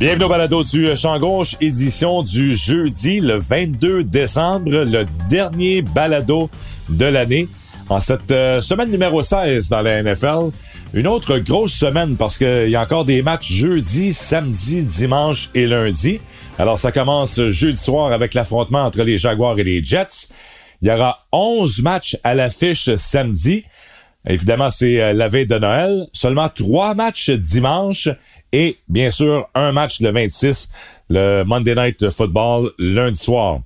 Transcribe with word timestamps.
Bienvenue 0.00 0.24
au 0.24 0.28
balado 0.28 0.64
du 0.64 0.96
Champ 0.96 1.16
Gauche, 1.18 1.56
édition 1.60 2.24
du 2.24 2.56
jeudi, 2.56 3.20
le 3.20 3.38
22 3.38 4.02
décembre, 4.02 4.68
le 4.68 5.06
dernier 5.30 5.82
balado 5.82 6.50
de 6.88 7.06
l'année. 7.06 7.46
En 7.88 8.00
cette 8.00 8.32
euh, 8.32 8.60
semaine 8.60 8.90
numéro 8.90 9.22
16 9.22 9.68
dans 9.68 9.82
la 9.82 10.02
NFL, 10.02 10.50
une 10.94 11.06
autre 11.06 11.38
grosse 11.38 11.74
semaine 11.74 12.16
parce 12.16 12.36
qu'il 12.36 12.70
y 12.70 12.74
a 12.74 12.82
encore 12.82 13.04
des 13.04 13.22
matchs 13.22 13.52
jeudi, 13.52 14.12
samedi, 14.12 14.82
dimanche 14.82 15.50
et 15.54 15.66
lundi. 15.66 16.20
Alors 16.62 16.78
ça 16.78 16.92
commence 16.92 17.42
jeudi 17.50 17.76
soir 17.76 18.12
avec 18.12 18.34
l'affrontement 18.34 18.84
entre 18.84 19.02
les 19.02 19.18
Jaguars 19.18 19.58
et 19.58 19.64
les 19.64 19.82
Jets. 19.82 20.28
Il 20.80 20.86
y 20.86 20.92
aura 20.92 21.26
11 21.32 21.82
matchs 21.82 22.16
à 22.22 22.36
l'affiche 22.36 22.94
samedi. 22.94 23.64
Évidemment, 24.28 24.70
c'est 24.70 25.00
euh, 25.00 25.12
la 25.12 25.26
veille 25.26 25.48
de 25.48 25.58
Noël. 25.58 26.06
Seulement 26.12 26.48
trois 26.48 26.94
matchs 26.94 27.30
dimanche 27.30 28.10
et 28.52 28.78
bien 28.88 29.10
sûr 29.10 29.48
un 29.56 29.72
match 29.72 30.00
le 30.00 30.12
26, 30.12 30.70
le 31.10 31.42
Monday 31.42 31.74
Night 31.74 32.08
Football 32.10 32.70
lundi 32.78 33.18
soir. 33.18 33.58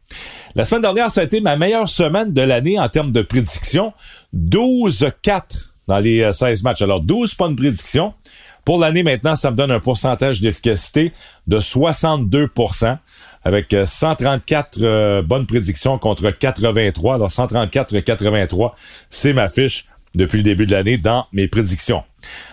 La 0.55 0.65
semaine 0.65 0.81
dernière, 0.81 1.11
ça 1.11 1.21
a 1.21 1.25
été 1.25 1.43
ma 1.43 1.57
meilleure 1.57 1.91
semaine 1.91 2.33
de 2.33 2.41
l'année 2.41 2.81
en 2.81 2.89
termes 2.89 3.13
de 3.13 3.21
prédiction. 3.21 3.93
12-4 4.35 5.67
dans 5.87 5.99
les 5.99 6.23
euh, 6.23 6.33
16 6.33 6.63
matchs. 6.63 6.81
Alors 6.81 7.03
12 7.03 7.35
pas 7.35 7.49
de 7.49 7.57
prédiction. 7.57 8.15
Pour 8.67 8.79
l'année 8.79 9.03
maintenant, 9.03 9.35
ça 9.35 9.51
me 9.51 9.57
donne 9.57 9.71
un 9.71 9.81
pourcentage 9.81 10.43
d'efficacité 10.43 11.13
de 11.47 11.59
62% 11.59 12.99
avec 13.45 13.73
euh, 13.73 13.87
134 13.87 14.79
euh, 14.83 15.23
bonnes 15.23 15.47
prédictions 15.47 15.99
contre 15.99 16.31
83. 16.31 17.15
Alors 17.15 17.31
134-83, 17.31 18.73
c'est 19.09 19.33
ma 19.33 19.49
fiche 19.49 19.87
depuis 20.17 20.39
le 20.39 20.43
début 20.43 20.67
de 20.67 20.73
l'année 20.73 20.99
dans 20.99 21.27
mes 21.33 21.47
prédictions. 21.47 22.03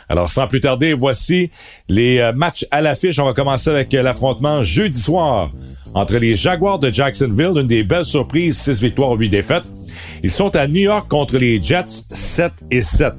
Alors, 0.10 0.30
sans 0.30 0.48
plus 0.48 0.62
tarder, 0.62 0.94
voici 0.94 1.50
les 1.90 2.20
euh, 2.20 2.34
matchs 2.34 2.66
à 2.72 2.82
l'affiche. 2.82 3.18
On 3.20 3.26
va 3.26 3.34
commencer 3.34 3.70
avec 3.70 3.94
euh, 3.94 4.04
l'affrontement 4.04 4.64
jeudi 4.64 5.00
soir 5.00 5.50
entre 5.96 6.18
les 6.18 6.36
Jaguars 6.36 6.80
de 6.80 6.90
Jacksonville, 6.90 7.54
une 7.56 7.68
des 7.68 7.84
belles 7.84 8.06
surprises, 8.06 8.60
6 8.60 8.82
victoires, 8.82 9.12
8 9.14 9.30
défaites. 9.30 9.64
Ils 10.22 10.32
sont 10.32 10.56
à 10.56 10.68
New 10.68 10.82
York 10.82 11.08
contre 11.10 11.38
les 11.38 11.62
Jets, 11.62 12.06
7 12.12 12.52
et 12.72 12.82
7. 12.82 13.14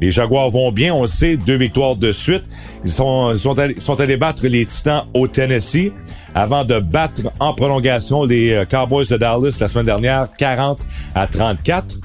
Les 0.00 0.10
Jaguars 0.10 0.48
vont 0.48 0.72
bien, 0.72 0.94
on 0.94 1.02
le 1.02 1.08
sait, 1.08 1.36
deux 1.36 1.56
victoires 1.56 1.96
de 1.96 2.10
suite. 2.10 2.44
Ils 2.84 2.90
sont, 2.90 3.98
allés, 3.98 4.16
battre 4.16 4.46
les 4.46 4.64
Titans 4.64 5.04
au 5.12 5.28
Tennessee 5.28 5.92
avant 6.34 6.64
de 6.64 6.78
battre 6.78 7.22
en 7.38 7.54
prolongation 7.54 8.24
les 8.24 8.52
euh, 8.52 8.64
Cowboys 8.64 9.08
de 9.08 9.16
Dallas 9.16 9.58
la 9.60 9.68
semaine 9.68 9.86
dernière, 9.86 10.28
40 10.38 10.78
à 11.14 11.26
34. 11.26 11.96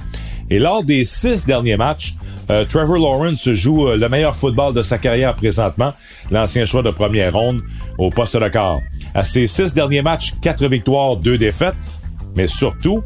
Et 0.50 0.58
lors 0.58 0.82
des 0.82 1.04
six 1.04 1.46
derniers 1.46 1.76
matchs, 1.76 2.14
euh, 2.50 2.64
Trevor 2.64 2.98
Lawrence 2.98 3.50
joue 3.52 3.88
euh, 3.88 3.96
le 3.96 4.08
meilleur 4.08 4.34
football 4.34 4.74
de 4.74 4.82
sa 4.82 4.98
carrière 4.98 5.34
présentement, 5.34 5.92
l'ancien 6.30 6.64
choix 6.64 6.82
de 6.82 6.90
première 6.90 7.32
ronde 7.32 7.62
au 7.98 8.10
poste 8.10 8.36
de 8.36 8.48
quart. 8.48 8.78
À 9.14 9.24
ses 9.24 9.46
six 9.46 9.72
derniers 9.74 10.02
matchs, 10.02 10.34
quatre 10.42 10.66
victoires, 10.66 11.16
deux 11.16 11.38
défaites, 11.38 11.74
mais 12.36 12.46
surtout 12.46 13.02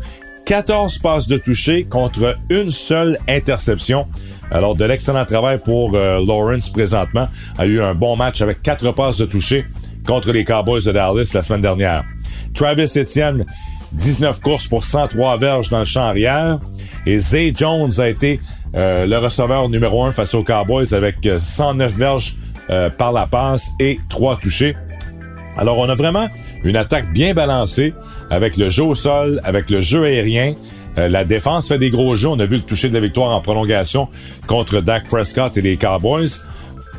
14 0.47 0.99
passes 0.99 1.29
de 1.29 1.39
toucher 1.39 1.85
contre 1.85 2.37
une 2.49 2.71
seule 2.71 3.19
interception. 3.29 4.09
Alors 4.51 4.75
de 4.75 4.85
l'excellent 4.85 5.25
travail 5.25 5.59
pour 5.59 5.95
euh, 5.95 6.25
Lawrence 6.27 6.71
présentement. 6.71 7.29
A 7.59 7.67
eu 7.67 7.81
un 7.81 7.95
bon 7.95 8.17
match 8.17 8.41
avec 8.43 8.63
quatre 8.63 8.91
passes 8.93 9.19
de 9.19 9.27
toucher 9.27 9.67
contre 10.07 10.33
les 10.33 10.45
Cowboys 10.45 10.85
de 10.85 10.93
Dallas 10.93 11.31
la 11.35 11.43
semaine 11.43 11.61
dernière. 11.61 12.05
Travis 12.55 12.91
Etienne, 12.97 13.45
19 13.93 14.41
courses 14.41 14.67
pour 14.67 14.85
103 14.85 15.37
verges 15.37 15.69
dans 15.69 15.81
le 15.81 15.85
champ 15.85 16.03
arrière. 16.03 16.59
Et 17.07 17.19
Zay 17.19 17.53
Jones 17.55 17.93
a 17.99 18.09
été 18.09 18.41
euh, 18.75 19.07
le 19.07 19.19
receveur 19.19 19.69
numéro 19.69 20.05
1 20.05 20.13
face 20.13 20.35
aux 20.35 20.45
Cowboys 20.45 20.93
avec 20.95 21.25
euh, 21.27 21.39
109 21.39 21.93
verges 21.93 22.37
euh, 22.69 22.91
par 22.91 23.13
la 23.13 23.27
passe 23.27 23.71
et 23.81 23.99
3 24.09 24.37
touchés. 24.37 24.77
Alors 25.57 25.79
on 25.79 25.89
a 25.89 25.95
vraiment 25.95 26.29
une 26.63 26.77
attaque 26.77 27.13
bien 27.13 27.35
balancée 27.35 27.95
avec 28.31 28.57
le 28.57 28.71
jeu 28.71 28.85
au 28.85 28.95
sol, 28.95 29.41
avec 29.45 29.71
le 29.71 29.81
jeu 29.81 30.05
aérien. 30.05 30.55
Euh, 31.01 31.09
la 31.09 31.25
défense 31.25 31.69
fait 31.69 31.79
des 31.79 31.91
gros 31.91 32.15
jeux. 32.15 32.29
On 32.29 32.39
a 32.39 32.45
vu 32.45 32.57
le 32.57 32.63
toucher 32.63 32.89
de 32.89 32.95
la 32.95 33.01
victoire 33.01 33.31
en 33.31 33.41
prolongation 33.41 34.09
contre 34.47 34.81
Dak 34.81 35.09
Prescott 35.09 35.57
et 35.57 35.63
les 35.63 35.77
Cowboys. 35.77 36.29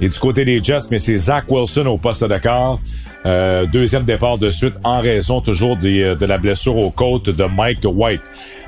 Et 0.02 0.10
du 0.10 0.18
côté 0.18 0.44
des 0.46 0.64
Jets, 0.64 0.88
mais 0.90 0.98
c'est 0.98 1.16
Zach 1.16 1.46
Wilson 1.50 1.86
au 1.86 1.98
poste 1.98 2.24
de. 2.24 2.40
Euh, 3.24 3.68
deuxième 3.68 4.04
départ 4.04 4.40
de 4.40 4.50
suite 4.50 4.74
en 4.84 5.00
raison 5.00 5.42
toujours 5.42 5.78
euh, 5.84 6.16
de 6.16 6.26
la 6.26 6.40
blessure 6.40 6.76
aux 6.78 6.90
côtes 6.90 7.30
de 7.30 7.44
Mike 7.44 7.82
White. 7.86 8.24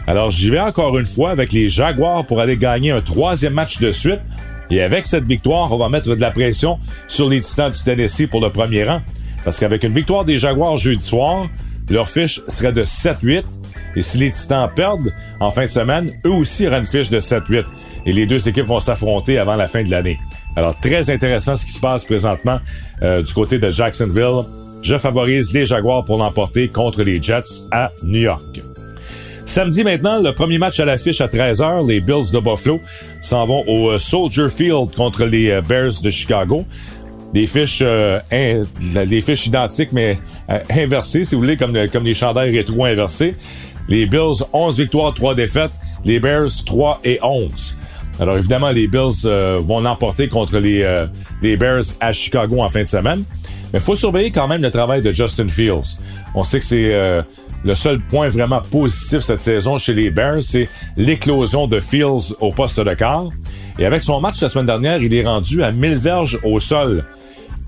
Alors 0.06 0.30
j'y 0.30 0.52
vais 0.52 0.60
encore 0.60 1.00
une 1.00 1.08
fois 1.08 1.32
avec 1.32 1.52
les 1.54 1.70
Jaguars 1.70 2.24
pour 2.26 2.40
aller 2.40 2.56
gagner 2.56 2.92
un 2.92 3.02
troisième 3.02 3.54
match 3.54 3.80
de 3.80 3.92
suite. 3.92 4.20
Et 4.70 4.82
avec 4.82 5.08
cette 5.08 5.24
victoire, 5.24 5.72
on 5.72 5.78
va 5.78 5.90
mettre 5.90 6.16
de 6.16 6.22
la 6.22 6.30
pression 6.30 6.78
sur 7.08 7.28
les 7.30 7.42
Titans 7.42 7.72
du 7.72 7.84
Tennessee 7.84 8.28
pour 8.28 8.42
le 8.42 8.52
premier 8.52 8.84
rang. 8.84 9.02
Parce 9.44 9.60
qu'avec 9.60 9.84
une 9.84 9.94
victoire 9.94 10.24
des 10.24 10.38
Jaguars 10.38 10.78
jeudi 10.78 11.04
soir, 11.04 11.48
leur 11.90 12.08
fiche 12.08 12.42
serait 12.48 12.74
de 12.74 12.84
7-8. 12.84 13.44
Et 13.96 14.02
si 14.02 14.18
les 14.18 14.32
Titans 14.32 14.70
perdent 14.74 15.14
en 15.40 15.52
fin 15.52 15.64
de 15.64 15.68
semaine, 15.68 16.12
eux 16.26 16.32
aussi 16.32 16.68
auraient 16.68 16.80
une 16.80 16.86
fiche 16.86 17.10
de 17.10 17.20
7-8. 17.20 17.66
Et 18.06 18.14
les 18.14 18.26
deux 18.26 18.48
équipes 18.48 18.66
vont 18.66 18.80
s'affronter 18.80 19.38
avant 19.38 19.56
la 19.56 19.68
fin 19.68 19.84
de 19.84 19.92
l'année. 19.92 20.20
Alors, 20.56 20.80
très 20.80 21.10
intéressant 21.10 21.56
ce 21.56 21.66
qui 21.66 21.72
se 21.72 21.80
passe 21.80 22.04
présentement 22.04 22.60
euh, 23.02 23.22
du 23.22 23.34
côté 23.34 23.60
de 23.60 23.70
Jacksonville. 23.70 24.44
Je 24.82 24.98
favorise 24.98 25.54
les 25.54 25.66
Jaguars 25.66 26.04
pour 26.04 26.18
l'emporter 26.18 26.68
contre 26.68 27.04
les 27.04 27.22
Jets 27.22 27.64
à 27.72 27.92
New 28.04 28.20
York. 28.20 28.62
Samedi 29.46 29.84
maintenant, 29.84 30.22
le 30.22 30.32
premier 30.34 30.58
match 30.58 30.80
à 30.80 30.86
l'affiche 30.86 31.22
à 31.22 31.28
13h, 31.28 31.88
les 31.88 32.00
Bills 32.00 32.32
de 32.32 32.40
Buffalo 32.40 32.82
s'en 33.20 33.46
vont 33.46 33.64
au 33.68 33.92
euh, 33.92 33.98
Soldier 33.98 34.48
Field 34.50 34.96
contre 34.96 35.26
les 35.26 35.50
euh, 35.50 35.62
Bears 35.62 36.02
de 36.02 36.10
Chicago. 36.10 36.66
Des 37.34 37.48
fiches, 37.48 37.82
euh, 37.82 38.20
des 38.30 39.22
fiches 39.22 39.48
identiques, 39.48 39.92
mais 39.92 40.20
euh, 40.50 40.60
inversées, 40.70 41.24
si 41.24 41.34
vous 41.34 41.42
voulez, 41.42 41.58
comme, 41.58 41.76
comme 41.92 42.04
les 42.04 42.14
chandails 42.14 42.56
rétro 42.56 42.86
inversés. 42.86 43.36
Les 43.88 44.06
Bills, 44.06 44.44
11 44.54 44.78
victoires, 44.78 45.14
3 45.14 45.36
défaites. 45.36 45.72
Les 46.06 46.20
Bears, 46.20 46.50
3 46.66 47.02
et 47.04 47.20
11. 47.22 47.78
Alors 48.20 48.38
évidemment, 48.38 48.70
les 48.70 48.88
Bills 48.88 49.26
euh, 49.26 49.60
vont 49.62 49.80
l'emporter 49.80 50.28
contre 50.28 50.60
les, 50.60 50.84
euh, 50.84 51.08
les 51.42 51.58
Bears 51.58 51.84
à 52.00 52.12
Chicago 52.12 52.62
en 52.62 52.70
fin 52.70 52.82
de 52.82 52.88
semaine. 52.88 53.24
Mais 53.74 53.80
faut 53.80 53.96
surveiller 53.96 54.32
quand 54.32 54.48
même 54.48 54.62
le 54.62 54.70
travail 54.70 55.02
de 55.02 55.12
Justin 55.12 55.48
Fields. 55.48 55.98
On 56.36 56.44
sait 56.44 56.60
que 56.60 56.66
c'est 56.66 56.94
euh, 56.94 57.22
le 57.64 57.74
seul 57.74 58.00
point 58.00 58.28
vraiment 58.28 58.62
positif 58.62 59.22
cette 59.22 59.42
saison 59.42 59.78
chez 59.78 59.94
les 59.94 60.12
Bears, 60.12 60.44
c'est 60.44 60.68
l'éclosion 60.96 61.68
de 61.68 61.80
Fields 61.80 62.36
au 62.40 62.52
poste 62.52 62.80
de 62.80 62.94
quart. 62.94 63.30
Et 63.80 63.86
avec 63.86 64.04
son 64.04 64.20
match 64.20 64.40
la 64.42 64.50
semaine 64.50 64.68
dernière, 64.68 65.02
il 65.02 65.14
est 65.14 65.26
rendu 65.26 65.64
à 65.64 65.72
1000 65.72 65.96
verges 65.96 66.40
au 66.44 66.60
sol. 66.60 67.04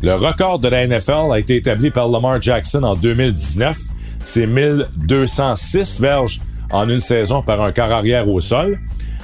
Le 0.02 0.14
record 0.14 0.60
de 0.60 0.68
la 0.68 0.86
NFL 0.86 1.32
a 1.32 1.40
été 1.40 1.56
établi 1.56 1.90
par 1.90 2.08
Lamar 2.08 2.40
Jackson 2.42 2.84
en 2.84 2.96
2019. 2.96 3.78
C'est 4.26 4.48
1206 4.48 6.02
verges 6.02 6.42
en 6.72 6.90
une 6.90 7.00
saison 7.00 7.44
par 7.44 7.62
un 7.62 7.72
quart 7.72 7.92
arrière 7.92 8.28
au 8.28 8.42
sol. 8.42 8.80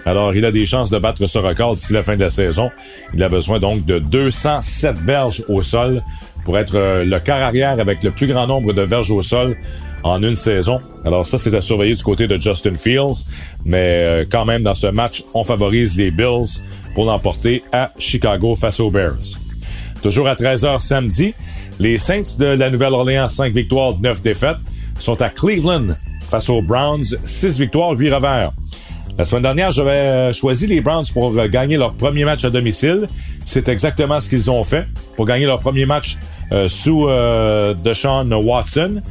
Alors, 0.06 0.33
il 0.36 0.45
a 0.45 0.51
des 0.51 0.65
chances 0.65 0.89
de 0.89 1.00
battre 1.00 1.25
ce 1.27 1.39
record 1.39 1.75
d'ici 1.75 1.92
la 1.94 2.03
fin 2.03 2.15
de 2.15 2.21
la 2.21 2.30
saison. 2.30 2.69
Il 3.13 3.21
a 3.24 3.30
besoin 3.30 3.59
donc 3.59 3.83
de 3.86 4.00
207 4.00 5.00
verges 5.00 5.44
au 5.50 5.63
sol 5.63 6.03
pour 6.45 6.57
être 6.57 6.75
euh, 6.75 7.03
le 7.03 7.19
quart 7.19 7.42
arrière 7.42 7.80
avec 7.80 8.03
le 8.03 8.12
plus 8.12 8.27
grand 8.27 8.48
nombre 8.48 8.74
de 8.74 8.81
verges 8.81 9.12
au 9.12 9.21
sol 9.21 9.57
en 10.03 10.21
une 10.24 10.36
saison. 10.36 10.80
Alors 11.04 11.25
ça, 11.25 11.38
c'est 11.38 11.54
à 11.56 11.62
surveiller 11.62 11.95
du 11.95 12.04
côté 12.04 12.27
de 12.27 12.36
Justin 12.36 12.75
Fields. 12.75 13.25
Mais 13.65 14.04
euh, 14.04 14.25
quand 14.30 14.45
même, 14.45 14.63
dans 14.63 14.74
ce 14.75 14.88
match, 14.88 15.24
on 15.33 15.44
favorise 15.44 15.97
les 15.97 16.12
Bills 16.12 16.63
pour 16.94 17.06
l'emporter 17.06 17.63
à 17.71 17.92
Chicago 17.97 18.56
face 18.56 18.80
aux 18.80 18.92
Bears. 18.92 19.38
Toujours 20.01 20.27
à 20.27 20.36
13h 20.36 20.80
samedi, 20.80 21.33
les 21.80 21.97
Saints 21.97 22.38
de 22.39 22.45
la 22.45 22.69
Nouvelle-Orléans, 22.69 23.27
5 23.27 23.54
victoires, 23.54 24.00
9 24.00 24.21
défaites, 24.21 24.57
sont 25.01 25.21
à 25.21 25.30
Cleveland 25.30 25.95
face 26.21 26.50
aux 26.50 26.62
Browns, 26.62 27.18
6 27.25 27.59
victoires, 27.59 27.92
8 27.92 28.13
revers. 28.13 28.51
La 29.18 29.25
semaine 29.25 29.44
dernière, 29.44 29.71
j'avais 29.71 29.92
euh, 29.92 30.33
choisi 30.33 30.68
les 30.68 30.81
Browns 30.81 31.06
pour 31.13 31.38
euh, 31.38 31.48
gagner 31.48 31.77
leur 31.77 31.94
premier 31.94 32.24
match 32.24 32.45
à 32.45 32.50
domicile. 32.50 33.07
C'est 33.45 33.68
exactement 33.68 34.19
ce 34.19 34.30
qu'ils 34.30 34.50
ont 34.50 34.63
fait 34.63 34.86
pour 35.15 35.25
gagner 35.25 35.45
leur 35.45 35.59
premier 35.59 35.86
match 35.86 36.18
euh, 36.51 36.68
sous 36.68 37.07
Deshaun 37.83 38.31
Watson. 38.33 39.01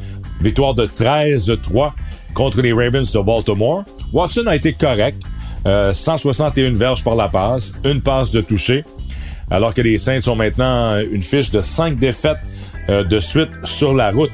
Victoire 0.41 0.73
de 0.73 0.87
13-3 0.87 1.91
contre 2.33 2.61
les 2.61 2.73
Ravens 2.73 3.11
de 3.11 3.19
Baltimore. 3.19 3.83
Watson 4.11 4.47
a 4.47 4.55
été 4.55 4.73
correct. 4.73 5.21
161 5.63 6.73
verges 6.73 7.03
par 7.03 7.15
la 7.15 7.29
passe, 7.29 7.73
une 7.85 8.01
passe 8.01 8.31
de 8.31 8.41
toucher, 8.41 8.83
alors 9.51 9.75
que 9.75 9.83
les 9.83 9.99
Saints 9.99 10.27
ont 10.27 10.35
maintenant 10.35 10.99
une 10.99 11.21
fiche 11.21 11.51
de 11.51 11.61
5 11.61 11.99
défaites 11.99 12.39
de 12.89 13.19
suite 13.19 13.51
sur 13.63 13.93
la 13.93 14.09
route. 14.09 14.31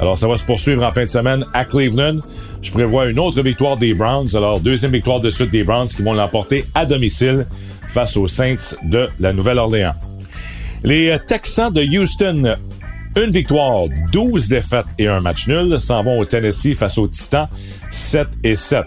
Alors 0.00 0.16
ça 0.16 0.26
va 0.26 0.38
se 0.38 0.44
poursuivre 0.44 0.82
en 0.82 0.90
fin 0.90 1.02
de 1.02 1.10
semaine 1.10 1.44
à 1.52 1.66
Cleveland. 1.66 2.20
Je 2.62 2.72
prévois 2.72 3.08
une 3.08 3.18
autre 3.18 3.42
victoire 3.42 3.76
des 3.76 3.92
Browns. 3.92 4.34
Alors 4.34 4.58
deuxième 4.58 4.92
victoire 4.92 5.20
de 5.20 5.28
suite 5.28 5.50
des 5.50 5.62
Browns 5.62 5.88
qui 5.88 6.02
vont 6.02 6.14
l'emporter 6.14 6.64
à 6.74 6.86
domicile 6.86 7.46
face 7.86 8.16
aux 8.16 8.26
Saints 8.26 8.76
de 8.82 9.08
la 9.20 9.34
Nouvelle-Orléans. 9.34 9.94
Les 10.82 11.14
Texans 11.26 11.70
de 11.70 11.82
Houston, 11.82 12.56
une 13.14 13.30
victoire, 13.30 13.88
12 14.10 14.48
défaites 14.48 14.86
et 14.98 15.06
un 15.06 15.20
match 15.20 15.46
nul, 15.46 15.78
s'en 15.78 16.02
vont 16.02 16.18
au 16.18 16.24
Tennessee 16.24 16.74
face 16.74 16.96
aux 16.96 17.06
Titans, 17.08 17.48
7 17.90 18.26
et 18.42 18.54
7. 18.54 18.86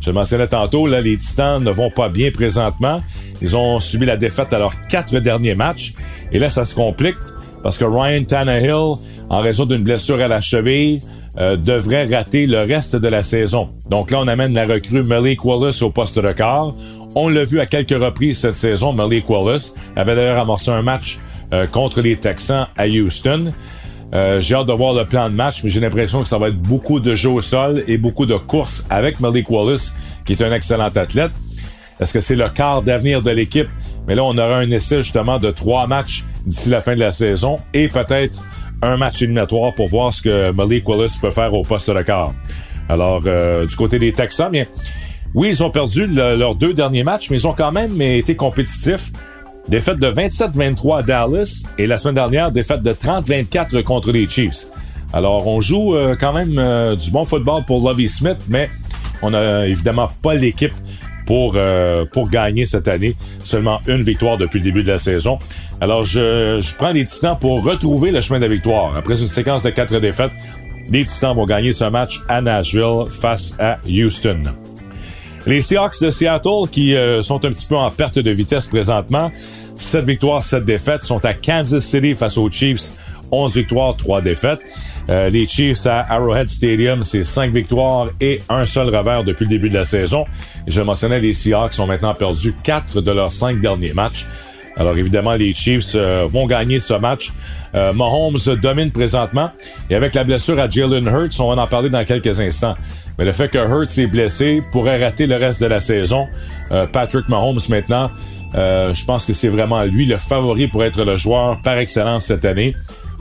Je 0.00 0.10
le 0.10 0.14
mentionnais 0.14 0.46
tantôt, 0.46 0.86
là, 0.86 1.02
les 1.02 1.16
Titans 1.18 1.62
ne 1.62 1.70
vont 1.70 1.90
pas 1.90 2.08
bien 2.08 2.30
présentement. 2.30 3.02
Ils 3.42 3.56
ont 3.56 3.80
subi 3.80 4.06
la 4.06 4.16
défaite 4.16 4.52
à 4.54 4.58
leurs 4.58 4.86
quatre 4.86 5.18
derniers 5.18 5.54
matchs. 5.54 5.92
Et 6.32 6.38
là, 6.38 6.48
ça 6.48 6.64
se 6.64 6.74
complique 6.74 7.16
parce 7.64 7.78
que 7.78 7.84
Ryan 7.86 8.22
Tannehill, 8.24 8.98
en 9.30 9.40
raison 9.40 9.64
d'une 9.64 9.82
blessure 9.82 10.20
à 10.20 10.28
la 10.28 10.40
cheville, 10.40 11.00
euh, 11.38 11.56
devrait 11.56 12.04
rater 12.04 12.46
le 12.46 12.60
reste 12.60 12.94
de 12.94 13.08
la 13.08 13.22
saison. 13.22 13.70
Donc 13.88 14.10
là, 14.10 14.20
on 14.20 14.28
amène 14.28 14.52
la 14.52 14.66
recrue 14.66 15.02
Malik 15.02 15.44
Wallace 15.46 15.80
au 15.80 15.90
poste 15.90 16.18
de 16.18 16.30
quart. 16.32 16.74
On 17.14 17.30
l'a 17.30 17.42
vu 17.42 17.60
à 17.60 17.66
quelques 17.66 17.98
reprises 17.98 18.38
cette 18.38 18.56
saison. 18.56 18.92
Malik 18.92 19.28
Wallace 19.30 19.74
avait 19.96 20.14
d'ailleurs 20.14 20.42
amorcé 20.42 20.70
un 20.70 20.82
match 20.82 21.18
euh, 21.54 21.66
contre 21.66 22.02
les 22.02 22.16
Texans 22.16 22.68
à 22.76 22.86
Houston. 22.86 23.50
Euh, 24.14 24.42
j'ai 24.42 24.54
hâte 24.56 24.68
de 24.68 24.72
voir 24.72 24.92
le 24.92 25.06
plan 25.06 25.30
de 25.30 25.34
match, 25.34 25.64
mais 25.64 25.70
j'ai 25.70 25.80
l'impression 25.80 26.22
que 26.22 26.28
ça 26.28 26.36
va 26.36 26.48
être 26.48 26.60
beaucoup 26.60 27.00
de 27.00 27.14
jeux 27.14 27.30
au 27.30 27.40
sol 27.40 27.82
et 27.88 27.96
beaucoup 27.96 28.26
de 28.26 28.36
courses 28.36 28.84
avec 28.90 29.20
Malik 29.20 29.50
Wallace, 29.50 29.96
qui 30.26 30.34
est 30.34 30.42
un 30.42 30.52
excellent 30.52 30.90
athlète. 30.94 31.32
Est-ce 31.98 32.12
que 32.12 32.20
c'est 32.20 32.36
le 32.36 32.50
quart 32.50 32.82
d'avenir 32.82 33.22
de 33.22 33.30
l'équipe? 33.30 33.68
Mais 34.06 34.14
là, 34.14 34.22
on 34.22 34.36
aura 34.36 34.58
un 34.58 34.70
essai 34.70 35.02
justement 35.02 35.38
de 35.38 35.50
trois 35.50 35.86
matchs 35.86 36.24
d'ici 36.46 36.68
la 36.68 36.80
fin 36.80 36.94
de 36.94 37.00
la 37.00 37.12
saison 37.12 37.58
et 37.72 37.88
peut-être 37.88 38.44
un 38.82 38.96
match 38.96 39.22
éliminatoire 39.22 39.74
pour 39.74 39.88
voir 39.88 40.12
ce 40.12 40.22
que 40.22 40.50
Malik 40.52 40.88
Wallace 40.88 41.16
peut 41.16 41.30
faire 41.30 41.54
au 41.54 41.62
poste 41.62 41.90
de 41.90 42.02
quart. 42.02 42.34
Alors, 42.88 43.22
euh, 43.26 43.66
du 43.66 43.74
côté 43.76 43.98
des 43.98 44.12
Texans, 44.12 44.50
bien, 44.50 44.64
oui, 45.34 45.48
ils 45.48 45.62
ont 45.62 45.70
perdu 45.70 46.06
leurs 46.06 46.54
deux 46.54 46.74
derniers 46.74 47.02
matchs, 47.02 47.30
mais 47.30 47.38
ils 47.38 47.46
ont 47.46 47.54
quand 47.54 47.72
même 47.72 48.00
été 48.00 48.36
compétitifs. 48.36 49.10
Défaite 49.68 49.98
de 49.98 50.08
27-23 50.08 50.98
à 50.98 51.02
Dallas 51.02 51.62
et 51.78 51.86
la 51.86 51.96
semaine 51.96 52.16
dernière, 52.16 52.52
défaite 52.52 52.82
de 52.82 52.92
30-24 52.92 53.82
contre 53.82 54.12
les 54.12 54.28
Chiefs. 54.28 54.66
Alors, 55.14 55.46
on 55.46 55.60
joue 55.60 55.94
euh, 55.94 56.14
quand 56.18 56.32
même 56.32 56.58
euh, 56.58 56.96
du 56.96 57.10
bon 57.10 57.24
football 57.24 57.62
pour 57.64 57.88
Lovie 57.88 58.08
Smith, 58.08 58.38
mais 58.48 58.68
on 59.22 59.30
n'a 59.30 59.66
évidemment 59.66 60.08
pas 60.22 60.34
l'équipe 60.34 60.74
pour, 61.26 61.54
euh, 61.56 62.04
pour 62.04 62.28
gagner 62.28 62.66
cette 62.66 62.88
année. 62.88 63.16
Seulement 63.40 63.80
une 63.86 64.02
victoire 64.02 64.36
depuis 64.36 64.58
le 64.58 64.64
début 64.64 64.82
de 64.82 64.92
la 64.92 64.98
saison. 64.98 65.38
Alors, 65.80 66.04
je, 66.04 66.76
prends 66.76 66.92
les 66.92 67.04
Titans 67.04 67.36
pour 67.38 67.64
retrouver 67.64 68.10
le 68.10 68.20
chemin 68.20 68.38
de 68.38 68.44
la 68.44 68.52
victoire. 68.52 68.96
Après 68.96 69.20
une 69.20 69.28
séquence 69.28 69.62
de 69.62 69.70
quatre 69.70 69.98
défaites, 69.98 70.32
les 70.90 71.04
Titans 71.04 71.34
vont 71.34 71.46
gagner 71.46 71.72
ce 71.72 71.84
match 71.84 72.20
à 72.28 72.40
Nashville 72.40 73.06
face 73.10 73.54
à 73.58 73.78
Houston. 73.86 74.44
Les 75.46 75.60
Seahawks 75.60 76.00
de 76.00 76.08
Seattle, 76.08 76.68
qui 76.70 76.96
euh, 76.96 77.20
sont 77.20 77.44
un 77.44 77.50
petit 77.50 77.66
peu 77.66 77.76
en 77.76 77.90
perte 77.90 78.18
de 78.18 78.30
vitesse 78.30 78.66
présentement, 78.66 79.30
7 79.76 80.04
victoires, 80.04 80.42
7 80.42 80.64
défaites, 80.64 81.02
sont 81.02 81.22
à 81.24 81.34
Kansas 81.34 81.84
City 81.84 82.14
face 82.14 82.38
aux 82.38 82.50
Chiefs, 82.50 82.92
11 83.30 83.54
victoires, 83.54 83.94
3 83.96 84.22
défaites. 84.22 84.60
Euh, 85.10 85.28
les 85.28 85.44
Chiefs 85.44 85.86
à 85.86 86.00
Arrowhead 86.08 86.48
Stadium, 86.48 87.04
c'est 87.04 87.24
5 87.24 87.52
victoires 87.52 88.08
et 88.20 88.40
un 88.48 88.64
seul 88.64 88.94
revers 88.94 89.22
depuis 89.22 89.44
le 89.44 89.50
début 89.50 89.68
de 89.68 89.74
la 89.74 89.84
saison. 89.84 90.24
Je 90.66 90.80
mentionnais, 90.80 91.20
les 91.20 91.34
Seahawks 91.34 91.78
ont 91.78 91.86
maintenant 91.86 92.14
perdu 92.14 92.54
4 92.62 93.02
de 93.02 93.10
leurs 93.10 93.32
5 93.32 93.60
derniers 93.60 93.92
matchs. 93.92 94.26
Alors 94.76 94.96
évidemment, 94.96 95.34
les 95.34 95.52
Chiefs 95.52 95.94
euh, 95.94 96.26
vont 96.26 96.46
gagner 96.46 96.78
ce 96.78 96.94
match. 96.94 97.32
Euh, 97.74 97.92
Mahomes 97.92 98.38
domine 98.60 98.90
présentement. 98.90 99.50
Et 99.88 99.94
avec 99.94 100.14
la 100.14 100.24
blessure 100.24 100.58
à 100.58 100.68
Jalen 100.68 101.06
Hurts, 101.06 101.40
on 101.40 101.54
va 101.54 101.62
en 101.62 101.66
parler 101.66 101.90
dans 101.90 102.04
quelques 102.04 102.40
instants. 102.40 102.74
Mais 103.18 103.24
le 103.24 103.32
fait 103.32 103.48
que 103.48 103.58
Hurts 103.58 103.98
est 103.98 104.06
blessé 104.06 104.62
pourrait 104.72 105.02
rater 105.02 105.26
le 105.26 105.36
reste 105.36 105.60
de 105.60 105.66
la 105.66 105.80
saison. 105.80 106.26
Euh, 106.72 106.86
Patrick 106.86 107.28
Mahomes 107.28 107.60
maintenant, 107.68 108.10
je 108.54 109.04
pense 109.04 109.26
que 109.26 109.32
c'est 109.32 109.48
vraiment 109.48 109.82
lui 109.82 110.06
le 110.06 110.16
favori 110.16 110.68
pour 110.68 110.84
être 110.84 111.02
le 111.04 111.16
joueur 111.16 111.60
par 111.62 111.76
excellence 111.76 112.26
cette 112.26 112.44
année. 112.44 112.76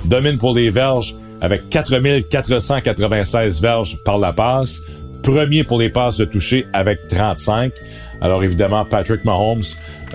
Domine 0.05 0.37
pour 0.37 0.53
les 0.53 0.69
verges 0.69 1.15
avec 1.41 1.69
4496 1.69 3.61
verges 3.61 3.97
par 4.03 4.17
la 4.17 4.31
passe. 4.31 4.81
Premier 5.23 5.63
pour 5.63 5.79
les 5.79 5.89
passes 5.89 6.17
de 6.17 6.25
toucher 6.25 6.67
avec 6.73 7.07
35. 7.07 7.73
Alors 8.21 8.43
évidemment, 8.43 8.85
Patrick 8.85 9.25
Mahomes 9.25 9.63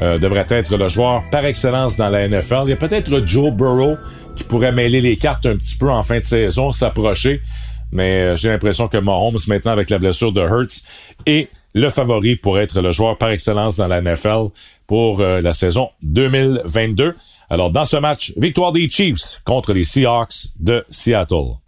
euh, 0.02 0.18
devrait 0.18 0.46
être 0.48 0.76
le 0.76 0.88
joueur 0.88 1.22
par 1.30 1.44
excellence 1.44 1.96
dans 1.96 2.08
la 2.08 2.28
NFL. 2.28 2.62
Il 2.64 2.70
y 2.70 2.72
a 2.72 2.76
peut-être 2.76 3.26
Joe 3.26 3.52
Burrow 3.52 3.96
qui 4.36 4.44
pourrait 4.44 4.72
mêler 4.72 5.00
les 5.00 5.16
cartes 5.16 5.46
un 5.46 5.56
petit 5.56 5.76
peu 5.76 5.90
en 5.90 6.02
fin 6.02 6.18
de 6.18 6.24
saison, 6.24 6.72
s'approcher. 6.72 7.42
Mais 7.90 8.20
euh, 8.20 8.36
j'ai 8.36 8.50
l'impression 8.50 8.88
que 8.88 8.98
Mahomes, 8.98 9.38
maintenant 9.48 9.72
avec 9.72 9.90
la 9.90 9.98
blessure 9.98 10.32
de 10.32 10.40
Hurts, 10.40 10.84
est 11.26 11.48
le 11.74 11.88
favori 11.88 12.36
pour 12.36 12.58
être 12.58 12.80
le 12.80 12.92
joueur 12.92 13.18
par 13.18 13.30
excellence 13.30 13.76
dans 13.76 13.88
la 13.88 14.00
NFL 14.00 14.48
pour 14.86 15.20
euh, 15.20 15.40
la 15.40 15.52
saison 15.52 15.90
2022. 16.02 17.14
Alors 17.50 17.70
dans 17.70 17.84
ce 17.84 17.96
match, 17.96 18.32
victoire 18.36 18.72
des 18.72 18.88
Chiefs 18.88 19.40
contre 19.44 19.72
les 19.72 19.84
Seahawks 19.84 20.48
de 20.58 20.84
Seattle. 20.90 21.67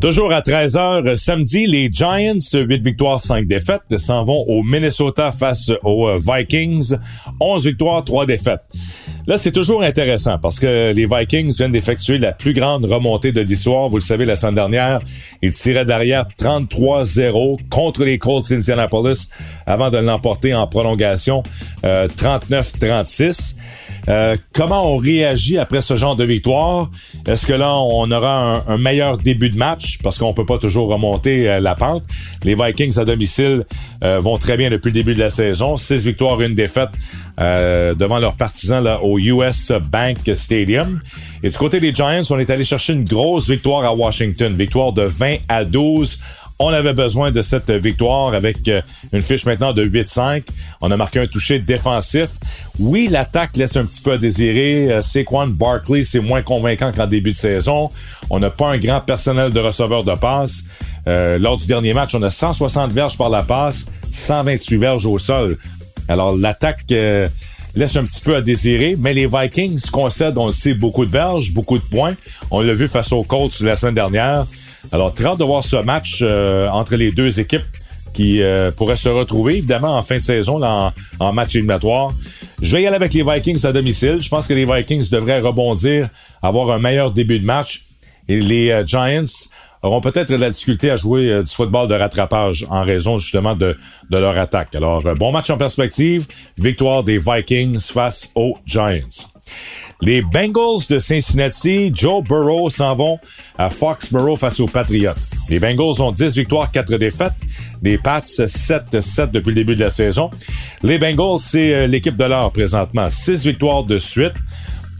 Toujours 0.00 0.32
à 0.32 0.42
13h 0.42 1.16
samedi, 1.16 1.66
les 1.66 1.90
Giants, 1.90 2.38
8 2.52 2.82
victoires, 2.84 3.18
5 3.18 3.48
défaites, 3.48 3.98
s'en 3.98 4.22
vont 4.22 4.44
au 4.46 4.62
Minnesota 4.62 5.32
face 5.32 5.72
aux 5.82 6.06
euh, 6.06 6.18
Vikings, 6.24 6.94
11 7.40 7.66
victoires, 7.66 8.04
3 8.04 8.24
défaites. 8.24 8.62
Là, 9.28 9.36
c'est 9.36 9.52
toujours 9.52 9.82
intéressant 9.82 10.38
parce 10.38 10.58
que 10.58 10.90
les 10.90 11.04
Vikings 11.04 11.54
viennent 11.54 11.72
d'effectuer 11.72 12.16
la 12.16 12.32
plus 12.32 12.54
grande 12.54 12.86
remontée 12.86 13.30
de 13.30 13.42
l'histoire. 13.42 13.90
Vous 13.90 13.98
le 13.98 14.02
savez, 14.02 14.24
la 14.24 14.36
semaine 14.36 14.54
dernière, 14.54 15.00
ils 15.42 15.52
tiraient 15.52 15.84
derrière 15.84 16.24
33-0 16.40 17.58
contre 17.68 18.06
les 18.06 18.16
Colts 18.16 18.48
d'Indianapolis 18.48 19.28
avant 19.66 19.90
de 19.90 19.98
l'emporter 19.98 20.54
en 20.54 20.66
prolongation 20.66 21.42
euh, 21.84 22.08
39-36. 22.08 23.54
Euh, 24.08 24.36
comment 24.54 24.94
on 24.94 24.96
réagit 24.96 25.58
après 25.58 25.82
ce 25.82 25.96
genre 25.96 26.16
de 26.16 26.24
victoire? 26.24 26.90
Est-ce 27.26 27.46
que 27.46 27.52
là, 27.52 27.74
on 27.74 28.10
aura 28.10 28.64
un, 28.66 28.78
meilleur 28.78 29.18
début 29.18 29.50
de 29.50 29.58
match? 29.58 29.98
Parce 30.02 30.16
qu'on 30.16 30.32
peut 30.32 30.46
pas 30.46 30.56
toujours 30.56 30.88
remonter 30.88 31.50
euh, 31.50 31.60
la 31.60 31.74
pente? 31.74 32.04
Les 32.44 32.54
Vikings 32.54 32.98
à 32.98 33.04
domicile 33.04 33.66
euh, 34.02 34.18
vont 34.20 34.38
très 34.38 34.56
bien 34.56 34.70
depuis 34.70 34.88
le 34.88 34.94
début 34.94 35.14
de 35.14 35.20
la 35.20 35.28
saison. 35.28 35.76
Six 35.76 36.02
victoires, 36.06 36.40
une 36.40 36.54
défaite 36.54 36.90
devant 37.38 38.18
leurs 38.18 38.34
partisans 38.34 38.82
là, 38.82 39.00
au 39.02 39.18
US 39.18 39.72
Bank 39.90 40.18
Stadium. 40.34 41.00
Et 41.42 41.50
du 41.50 41.56
côté 41.56 41.78
des 41.78 41.94
Giants, 41.94 42.22
on 42.30 42.38
est 42.38 42.50
allé 42.50 42.64
chercher 42.64 42.94
une 42.94 43.04
grosse 43.04 43.48
victoire 43.48 43.84
à 43.84 43.94
Washington. 43.94 44.54
Victoire 44.56 44.92
de 44.92 45.02
20 45.02 45.36
à 45.48 45.64
12 45.64 46.18
on 46.60 46.68
avait 46.68 46.92
besoin 46.92 47.30
de 47.30 47.40
cette 47.40 47.70
victoire 47.70 48.34
avec 48.34 48.66
euh, 48.66 48.82
une 49.12 49.20
fiche 49.20 49.46
maintenant 49.46 49.72
de 49.72 49.84
8-5. 49.86 50.42
On 50.80 50.90
a 50.90 50.96
marqué 50.96 51.20
un 51.20 51.26
toucher 51.26 51.60
défensif. 51.60 52.30
Oui, 52.80 53.08
l'attaque 53.08 53.56
laisse 53.56 53.76
un 53.76 53.84
petit 53.84 54.00
peu 54.00 54.12
à 54.12 54.18
désirer. 54.18 54.92
Euh, 54.92 55.02
Saquon 55.02 55.46
Barkley, 55.46 56.02
c'est 56.02 56.18
moins 56.18 56.42
convaincant 56.42 56.90
qu'en 56.90 57.06
début 57.06 57.30
de 57.30 57.36
saison. 57.36 57.90
On 58.28 58.40
n'a 58.40 58.50
pas 58.50 58.70
un 58.70 58.78
grand 58.78 59.00
personnel 59.00 59.52
de 59.52 59.60
receveurs 59.60 60.02
de 60.02 60.14
passe. 60.14 60.64
Euh, 61.06 61.38
lors 61.38 61.56
du 61.56 61.66
dernier 61.66 61.94
match, 61.94 62.14
on 62.16 62.22
a 62.22 62.30
160 62.30 62.92
verges 62.92 63.16
par 63.16 63.30
la 63.30 63.42
passe, 63.44 63.86
128 64.12 64.76
verges 64.78 65.06
au 65.06 65.18
sol. 65.18 65.58
Alors, 66.08 66.36
l'attaque 66.36 66.84
laisse 67.74 67.96
un 67.96 68.04
petit 68.04 68.20
peu 68.20 68.36
à 68.36 68.42
désirer, 68.42 68.96
mais 68.98 69.12
les 69.12 69.26
Vikings 69.26 69.90
concèdent, 69.90 70.38
on 70.38 70.46
le 70.46 70.52
sait, 70.52 70.74
beaucoup 70.74 71.06
de 71.06 71.10
verges, 71.10 71.52
beaucoup 71.52 71.78
de 71.78 71.84
points. 71.84 72.14
On 72.50 72.60
l'a 72.60 72.72
vu 72.72 72.88
face 72.88 73.12
aux 73.12 73.22
Colts 73.22 73.60
la 73.60 73.76
semaine 73.76 73.94
dernière. 73.94 74.46
Alors, 74.92 75.12
très 75.12 75.26
hâte 75.26 75.38
de 75.38 75.44
voir 75.44 75.62
ce 75.62 75.76
match 75.76 76.20
euh, 76.22 76.68
entre 76.68 76.96
les 76.96 77.12
deux 77.12 77.40
équipes 77.40 77.62
qui 78.14 78.42
euh, 78.42 78.70
pourraient 78.70 78.96
se 78.96 79.08
retrouver, 79.08 79.56
évidemment, 79.58 79.96
en 79.96 80.02
fin 80.02 80.16
de 80.16 80.22
saison, 80.22 80.62
en, 80.62 80.92
en, 81.20 81.32
match 81.32 81.54
éliminatoire. 81.54 82.12
Je 82.60 82.72
vais 82.72 82.82
y 82.82 82.86
aller 82.86 82.96
avec 82.96 83.12
les 83.12 83.22
Vikings 83.22 83.64
à 83.66 83.72
domicile. 83.72 84.16
Je 84.20 84.28
pense 84.28 84.46
que 84.46 84.54
les 84.54 84.64
Vikings 84.64 85.08
devraient 85.10 85.40
rebondir, 85.40 86.08
avoir 86.42 86.70
un 86.70 86.78
meilleur 86.78 87.12
début 87.12 87.38
de 87.38 87.44
match. 87.44 87.84
Et 88.28 88.40
les 88.40 88.70
euh, 88.70 88.84
Giants 88.84 89.24
auront 89.82 90.00
peut-être 90.00 90.30
de 90.30 90.36
la 90.36 90.50
difficulté 90.50 90.90
à 90.90 90.96
jouer 90.96 91.42
du 91.42 91.50
football 91.50 91.88
de 91.88 91.94
rattrapage 91.94 92.66
en 92.70 92.82
raison 92.82 93.18
justement 93.18 93.54
de, 93.54 93.76
de 94.10 94.18
leur 94.18 94.36
attaque. 94.38 94.74
Alors, 94.74 95.02
bon 95.16 95.32
match 95.32 95.50
en 95.50 95.56
perspective. 95.56 96.26
Victoire 96.58 97.04
des 97.04 97.18
Vikings 97.18 97.80
face 97.80 98.30
aux 98.34 98.56
Giants. 98.66 99.28
Les 100.00 100.22
Bengals 100.22 100.86
de 100.88 100.98
Cincinnati, 100.98 101.90
Joe 101.92 102.22
Burrow 102.22 102.70
s'en 102.70 102.94
vont 102.94 103.18
à 103.56 103.68
Foxborough 103.68 104.36
face 104.36 104.60
aux 104.60 104.66
Patriots. 104.66 105.14
Les 105.48 105.58
Bengals 105.58 106.00
ont 106.00 106.12
10 106.12 106.36
victoires, 106.36 106.70
4 106.70 106.96
défaites. 106.96 107.32
Les 107.82 107.98
Pats 107.98 108.20
7-7 108.20 109.30
depuis 109.32 109.50
le 109.50 109.54
début 109.54 109.74
de 109.74 109.80
la 109.80 109.90
saison. 109.90 110.30
Les 110.82 110.98
Bengals, 110.98 111.40
c'est 111.40 111.74
euh, 111.74 111.86
l'équipe 111.86 112.16
de 112.16 112.24
l'heure 112.24 112.52
présentement. 112.52 113.10
6 113.10 113.46
victoires 113.46 113.84
de 113.84 113.98
suite. 113.98 114.34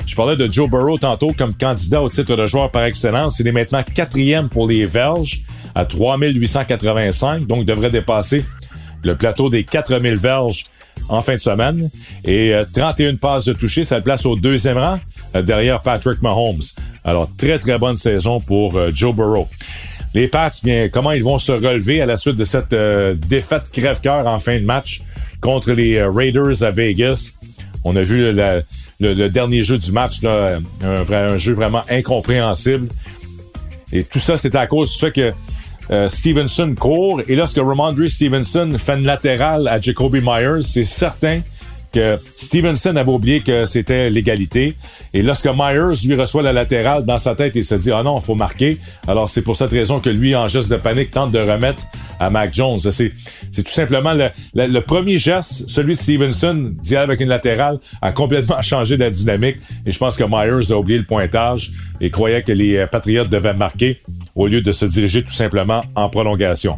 Je 0.09 0.17
parlais 0.17 0.37
de 0.37 0.51
Joe 0.51 0.71
Burrow 0.71 0.97
tantôt 0.97 1.35
comme 1.37 1.53
candidat 1.53 2.01
au 2.01 2.09
titre 2.09 2.35
de 2.35 2.47
joueur 2.47 2.71
par 2.71 2.85
excellence. 2.85 3.41
Il 3.41 3.47
est 3.47 3.53
maintenant 3.53 3.83
quatrième 3.83 4.49
pour 4.49 4.67
les 4.67 4.87
Verges 4.87 5.43
à 5.75 5.85
3885, 5.85 7.47
donc 7.47 7.67
devrait 7.67 7.91
dépasser 7.91 8.43
le 9.03 9.17
plateau 9.17 9.51
des 9.51 9.65
4000 9.65 10.17
Verges 10.17 10.65
en 11.11 11.21
fin 11.21 11.35
de 11.35 11.41
semaine. 11.41 11.91
Et 12.25 12.55
31 12.73 13.13
euh, 13.13 13.17
passes 13.19 13.45
de 13.45 13.53
toucher, 13.53 13.85
ça 13.85 13.99
le 13.99 14.03
place 14.03 14.25
au 14.25 14.35
deuxième 14.35 14.79
rang 14.79 14.99
euh, 15.37 15.43
derrière 15.43 15.81
Patrick 15.81 16.23
Mahomes. 16.23 16.63
Alors, 17.05 17.29
très, 17.37 17.59
très 17.59 17.79
bonne 17.79 17.97
saison 17.97 18.41
pour 18.41 18.77
euh, 18.77 18.91
Joe 18.95 19.15
Burrow. 19.15 19.47
Les 20.15 20.27
Pats, 20.27 20.51
bien, 20.65 20.89
comment 20.89 21.13
ils 21.13 21.23
vont 21.23 21.39
se 21.39 21.53
relever 21.53 22.01
à 22.01 22.07
la 22.07 22.17
suite 22.17 22.37
de 22.37 22.45
cette 22.45 22.75
défaite 23.29 23.71
crève-cœur 23.71 24.27
en 24.27 24.39
fin 24.39 24.59
de 24.59 24.65
match 24.65 25.03
contre 25.43 25.73
les 25.73 26.03
Raiders 26.03 26.63
à 26.63 26.71
Vegas? 26.71 27.35
On 27.89 27.97
a 27.97 28.03
vu 28.03 28.33
le, 29.01 29.29
dernier 29.31 29.63
jeu 29.63 29.79
du 29.79 29.93
match, 29.93 30.23
un, 30.25 30.61
un 30.85 31.37
jeu 31.39 31.55
vraiment 31.55 31.83
incompréhensible. 31.89 32.89
Et 33.95 34.05
tout 34.05 34.19
ça, 34.19 34.37
c'est 34.37 34.55
à 34.55 34.67
cause 34.67 34.93
du 34.93 34.99
fait 34.99 35.13
que 35.13 35.33
euh, 35.91 36.11
Stevenson 36.11 36.75
court 36.79 37.23
et 37.27 37.35
lorsque 37.35 37.57
Ramondre 37.57 38.07
Stevenson 38.09 38.71
fait 38.77 38.99
une 38.99 39.07
latérale 39.07 39.67
à 39.69 39.81
Jacoby 39.81 40.21
Myers, 40.23 40.63
c'est 40.63 40.85
certain 40.85 41.41
que 41.93 42.19
Stevenson 42.37 42.97
avait 42.97 43.11
oublié 43.11 43.41
que 43.41 43.67
c'était 43.67 44.11
l'égalité. 44.11 44.75
Et 45.15 45.23
lorsque 45.23 45.47
Myers 45.47 46.07
lui 46.07 46.15
reçoit 46.15 46.43
la 46.43 46.53
latérale 46.53 47.05
dans 47.05 47.19
sa 47.19 47.35
tête, 47.35 47.53
il 47.57 47.65
se 47.65 47.75
dit, 47.75 47.91
ah 47.91 48.03
non, 48.03 48.21
faut 48.21 48.35
marquer. 48.35 48.79
Alors 49.07 49.29
c'est 49.29 49.43
pour 49.43 49.57
cette 49.57 49.71
raison 49.71 50.01
que 50.01 50.11
lui, 50.11 50.37
en 50.37 50.49
geste 50.49 50.71
de 50.71 50.77
panique, 50.77 51.11
tente 51.11 51.33
de 51.33 51.39
remettre 51.39 51.85
à 52.21 52.31
Mac 52.31 52.55
Jones. 52.55 52.79
C'est, 52.81 53.13
tout 53.55 53.73
simplement 53.73 54.13
le, 54.55 54.81
premier 54.81 55.19
geste, 55.19 55.69
celui 55.69 55.95
de 55.95 56.01
Stevenson, 56.01 56.73
d'y 56.83 56.97
aller 56.97 57.05
avec 57.05 57.21
une 57.21 57.29
latérale, 57.29 57.79
a 58.03 58.13
complètement 58.13 58.61
changé 58.63 58.97
la 58.97 59.11
dynamique. 59.11 59.57
Et 59.87 59.93
je 59.93 59.99
pense 59.99 60.17
que 60.17 60.25
Myers 60.25 60.73
a 60.73 60.77
oublié 60.77 60.99
le 60.99 61.05
pointage 61.05 61.73
et 62.01 62.11
croyait 62.11 62.43
que 62.43 62.53
les 62.53 62.87
Patriotes 62.87 63.31
devaient 63.31 63.55
marquer 63.55 64.01
au 64.35 64.47
lieu 64.47 64.61
de 64.61 64.73
se 64.73 64.85
diriger 64.85 65.23
tout 65.23 65.33
simplement 65.33 65.83
en 65.95 66.09
prolongation. 66.09 66.77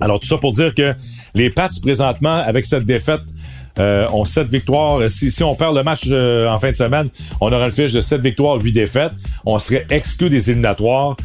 Alors 0.00 0.20
tout 0.20 0.26
ça 0.26 0.38
pour 0.38 0.52
dire 0.52 0.74
que 0.74 0.94
les 1.34 1.50
Pats 1.50 1.68
présentement 1.82 2.36
avec 2.36 2.64
cette 2.64 2.84
défaite 2.84 3.22
euh, 3.78 4.06
ont 4.12 4.24
sept 4.24 4.48
victoires. 4.48 5.10
Si, 5.10 5.30
si 5.30 5.42
on 5.42 5.54
perd 5.54 5.76
le 5.76 5.82
match 5.82 6.04
euh, 6.08 6.48
en 6.48 6.58
fin 6.58 6.70
de 6.70 6.76
semaine, 6.76 7.08
on 7.40 7.52
aura 7.52 7.64
une 7.64 7.70
fiche 7.70 7.92
de 7.92 8.00
sept 8.00 8.20
victoires, 8.20 8.60
huit 8.60 8.72
défaites. 8.72 9.12
On 9.44 9.58
serait 9.58 9.86
exclu 9.90 10.30
des 10.30 10.50
éliminatoires. 10.50 11.16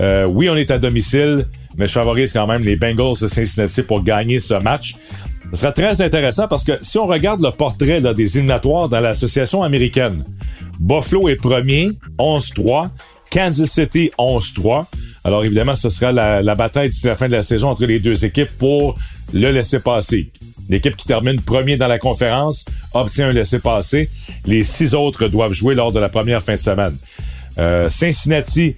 Euh, 0.00 0.24
oui, 0.24 0.48
on 0.48 0.56
est 0.56 0.70
à 0.70 0.78
domicile, 0.78 1.46
mais 1.76 1.86
je 1.86 1.92
favorise 1.92 2.32
quand 2.32 2.46
même 2.46 2.62
les 2.62 2.76
Bengals 2.76 3.20
de 3.20 3.28
Cincinnati 3.28 3.82
pour 3.82 4.02
gagner 4.02 4.38
ce 4.38 4.54
match. 4.54 4.96
Ce 5.52 5.60
sera 5.60 5.72
très 5.72 6.00
intéressant 6.00 6.46
parce 6.46 6.62
que 6.62 6.78
si 6.80 6.96
on 6.98 7.06
regarde 7.06 7.42
le 7.42 7.50
portrait 7.50 8.00
des 8.00 8.36
éliminatoires 8.36 8.88
dans 8.88 9.00
l'association 9.00 9.62
américaine, 9.62 10.24
Buffalo 10.78 11.28
est 11.28 11.36
premier, 11.36 11.90
11-3. 12.18 12.90
Kansas 13.30 13.70
City 13.70 14.10
11-3. 14.18 14.86
Alors 15.24 15.44
évidemment, 15.44 15.74
ce 15.74 15.88
sera 15.88 16.12
la, 16.12 16.54
bataille 16.54 16.88
d'ici 16.88 17.06
la 17.06 17.14
fin 17.14 17.28
de 17.28 17.32
la 17.32 17.42
saison 17.42 17.68
entre 17.68 17.84
les 17.84 18.00
deux 18.00 18.24
équipes 18.24 18.50
pour 18.58 18.96
le 19.32 19.50
laisser 19.50 19.80
passer. 19.80 20.32
L'équipe 20.70 20.96
qui 20.96 21.04
termine 21.04 21.40
premier 21.40 21.76
dans 21.76 21.88
la 21.88 21.98
conférence 21.98 22.64
obtient 22.94 23.28
un 23.28 23.32
laisser-passer. 23.32 24.08
Les 24.46 24.62
six 24.62 24.94
autres 24.94 25.26
doivent 25.26 25.52
jouer 25.52 25.74
lors 25.74 25.90
de 25.90 25.98
la 25.98 26.08
première 26.08 26.40
fin 26.40 26.54
de 26.54 26.60
semaine. 26.60 26.96
Euh, 27.58 27.90
Cincinnati, 27.90 28.76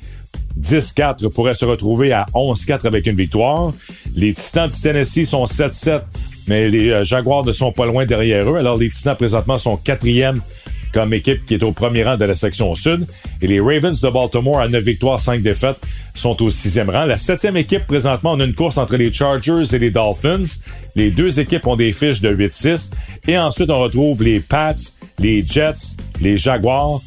10-4, 0.59 1.29
pourrait 1.29 1.53
se 1.53 1.67
retrouver 1.67 2.13
à 2.13 2.25
11-4 2.35 2.87
avec 2.87 3.07
une 3.07 3.17
victoire. 3.17 3.75
Les 4.15 4.33
Titans 4.33 4.69
du 4.69 4.81
Tennessee 4.81 5.27
sont 5.27 5.45
7-7, 5.45 6.01
mais 6.49 6.71
les 6.71 6.89
euh, 6.89 7.05
Jaguars 7.05 7.45
ne 7.45 7.53
sont 7.53 7.73
pas 7.73 7.85
loin 7.85 8.07
derrière 8.07 8.51
eux. 8.51 8.57
Alors 8.57 8.79
les 8.79 8.89
Titans 8.89 9.15
présentement 9.15 9.59
sont 9.59 9.77
quatrième 9.77 10.41
comme 10.93 11.15
équipe 11.15 11.45
qui 11.47 11.55
est 11.55 11.63
au 11.63 11.73
premier 11.73 12.05
rang 12.05 12.17
de 12.17 12.25
la 12.25 12.35
section 12.35 12.75
sud. 12.75 13.07
Et 13.41 13.47
les 13.47 13.61
Ravens 13.61 14.01
de 14.01 14.09
Baltimore, 14.09 14.61
à 14.61 14.69
9 14.69 14.83
victoires, 14.83 15.21
5 15.21 15.43
défaites, 15.43 15.81
sont 16.15 16.41
au 16.43 16.51
sixième 16.51 16.91
rang. 16.91 17.07
La 17.07 17.17
septième 17.17 17.57
équipe, 17.57 17.87
présentement, 17.87 18.33
on 18.33 18.41
a 18.41 18.45
une 18.45 18.55
course 18.55 18.79
entre 18.79 18.97
les 18.97 19.13
Chargers 19.13 19.75
et 19.75 19.79
les 19.79 19.91
Dolphins. 19.91 20.45
Les 20.95 21.11
deux 21.11 21.41
équipes 21.41 21.67
ont 21.67 21.77
des 21.77 21.93
fiches 21.93 22.21
de 22.21 22.35
8-6. 22.35 22.91
Et 23.27 23.39
ensuite, 23.39 23.71
on 23.71 23.81
retrouve 23.81 24.23
les 24.23 24.41
Pats, 24.41 24.75
les 25.19 25.45
Jets, 25.45 25.95
les 26.21 26.37
Jaguars. 26.37 27.01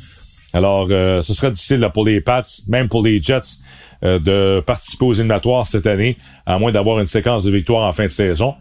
Alors, 0.53 0.87
euh, 0.89 1.21
ce 1.21 1.33
sera 1.33 1.51
difficile 1.51 1.87
pour 1.93 2.05
les 2.05 2.21
Pats, 2.21 2.41
même 2.67 2.87
pour 2.87 3.03
les 3.03 3.21
Jets, 3.21 3.59
euh, 4.03 4.19
de 4.19 4.61
participer 4.61 5.05
aux 5.05 5.13
éliminatoires 5.13 5.67
cette 5.67 5.87
année, 5.87 6.17
à 6.45 6.57
moins 6.59 6.71
d'avoir 6.71 6.99
une 6.99 7.07
séquence 7.07 7.43
de 7.43 7.51
victoires 7.51 7.87
en 7.87 7.91
fin 7.91 8.03
de 8.03 8.09
saison. 8.09 8.55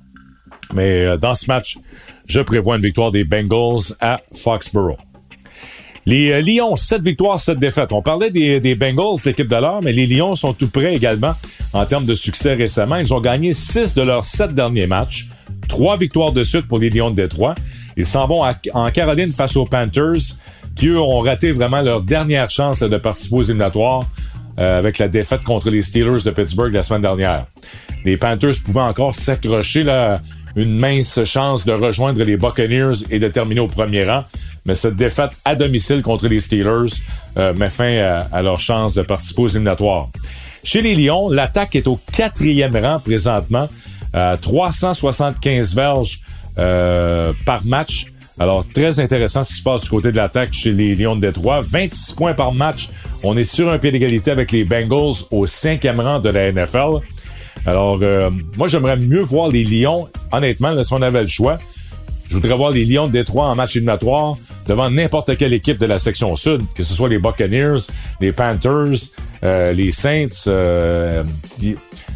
Mais 0.72 1.04
euh, 1.04 1.16
dans 1.16 1.34
ce 1.34 1.46
match, 1.46 1.78
je 2.26 2.40
prévois 2.40 2.76
une 2.76 2.82
victoire 2.82 3.10
des 3.10 3.24
Bengals 3.24 3.94
à 4.00 4.20
Foxborough. 4.34 4.98
Les 6.06 6.32
euh, 6.32 6.40
Lions, 6.40 6.76
7 6.76 7.02
victoires, 7.02 7.38
7 7.38 7.58
défaites. 7.58 7.92
On 7.92 8.02
parlait 8.02 8.30
des, 8.30 8.74
Bengals, 8.74 9.16
l'équipe 9.24 9.48
de 9.48 9.56
l'heure, 9.56 9.80
mais 9.82 9.92
les 9.92 10.06
Lions 10.06 10.34
sont 10.34 10.52
tout 10.52 10.68
prêts 10.68 10.94
également 10.94 11.32
en 11.72 11.84
termes 11.86 12.04
de 12.04 12.14
succès 12.14 12.54
récemment. 12.54 12.96
Ils 12.96 13.12
ont 13.14 13.20
gagné 13.20 13.52
6 13.52 13.94
de 13.94 14.02
leurs 14.02 14.24
7 14.24 14.54
derniers 14.54 14.86
matchs. 14.86 15.28
3 15.68 15.96
victoires 15.96 16.32
de 16.32 16.42
suite 16.42 16.68
pour 16.68 16.78
les 16.78 16.90
Lions 16.90 17.10
de 17.10 17.16
Détroit. 17.16 17.54
Ils 17.96 18.06
s'en 18.06 18.26
vont 18.26 18.42
en 18.42 18.90
Caroline 18.90 19.32
face 19.32 19.56
aux 19.56 19.66
Panthers. 19.66 20.36
qui, 20.76 20.88
eux, 20.88 21.00
ont 21.00 21.20
raté 21.20 21.52
vraiment 21.52 21.80
leur 21.80 22.02
dernière 22.02 22.50
chance 22.50 22.80
de 22.80 22.96
participer 22.98 23.36
aux 23.36 23.42
éliminatoires 23.42 24.02
euh, 24.58 24.78
avec 24.78 24.98
la 24.98 25.08
défaite 25.08 25.42
contre 25.42 25.70
les 25.70 25.82
Steelers 25.82 26.22
de 26.24 26.30
Pittsburgh 26.30 26.72
la 26.72 26.82
semaine 26.82 27.02
dernière. 27.02 27.46
Les 28.04 28.16
Panthers 28.16 28.54
pouvaient 28.64 28.80
encore 28.80 29.14
s'accrocher 29.16 29.82
là, 29.82 30.20
une 30.56 30.78
mince 30.78 31.24
chance 31.24 31.64
de 31.64 31.72
rejoindre 31.72 32.22
les 32.22 32.36
Buccaneers 32.36 33.04
et 33.10 33.18
de 33.18 33.28
terminer 33.28 33.60
au 33.60 33.66
premier 33.66 34.04
rang, 34.04 34.24
mais 34.66 34.74
cette 34.74 34.96
défaite 34.96 35.30
à 35.44 35.54
domicile 35.54 36.02
contre 36.02 36.26
les 36.28 36.40
Steelers 36.40 36.94
euh, 37.36 37.52
met 37.54 37.68
fin 37.68 37.98
à, 37.98 38.18
à, 38.32 38.42
leur 38.42 38.58
chance 38.58 38.94
de 38.94 39.02
participer 39.02 39.42
aux 39.42 39.48
éliminatoires. 39.48 40.08
Chez 40.62 40.80
les 40.80 40.94
Lions, 40.94 41.28
l'attaque 41.28 41.76
est 41.76 41.86
au 41.86 42.00
quatrième 42.12 42.74
rang 42.76 42.98
présentement, 42.98 43.68
à 44.14 44.36
375 44.40 45.74
verges 45.74 46.20
euh, 46.58 47.32
par 47.44 47.64
match. 47.66 48.06
Alors, 48.38 48.64
très 48.66 48.98
intéressant 48.98 49.42
ce 49.42 49.50
qui 49.50 49.58
se 49.58 49.62
passe 49.62 49.82
du 49.82 49.90
côté 49.90 50.10
de 50.10 50.16
l'attaque 50.16 50.52
chez 50.52 50.72
les 50.72 50.94
Lions 50.94 51.16
de 51.16 51.20
Détroit. 51.20 51.60
26 51.60 52.12
points 52.12 52.34
par 52.34 52.52
match. 52.52 52.88
On 53.22 53.36
est 53.36 53.44
sur 53.44 53.70
un 53.70 53.78
pied 53.78 53.90
d'égalité 53.90 54.30
avec 54.30 54.52
les 54.52 54.64
Bengals 54.64 55.24
au 55.30 55.46
cinquième 55.46 56.00
rang 56.00 56.18
de 56.18 56.30
la 56.30 56.50
NFL. 56.50 57.00
Alors, 57.66 57.98
euh, 58.02 58.30
moi, 58.56 58.68
j'aimerais 58.68 58.96
mieux 58.96 59.22
voir 59.22 59.48
les 59.48 59.64
Lions, 59.64 60.08
honnêtement, 60.32 60.82
si 60.82 60.92
on 60.92 61.02
avait 61.02 61.20
le 61.20 61.26
choix. 61.26 61.58
Je 62.28 62.34
voudrais 62.34 62.56
voir 62.56 62.70
les 62.70 62.84
Lions 62.84 63.06
de 63.06 63.12
Détroit 63.12 63.46
en 63.46 63.54
match 63.54 63.76
éliminatoire 63.76 64.36
devant 64.66 64.90
n'importe 64.90 65.36
quelle 65.36 65.52
équipe 65.52 65.78
de 65.78 65.86
la 65.86 65.98
section 65.98 66.34
sud, 66.36 66.62
que 66.74 66.82
ce 66.82 66.94
soit 66.94 67.08
les 67.08 67.18
Buccaneers, 67.18 67.78
les 68.20 68.32
Panthers, 68.32 69.10
euh, 69.42 69.72
les 69.72 69.92
Saints. 69.92 70.46
Euh, 70.46 71.22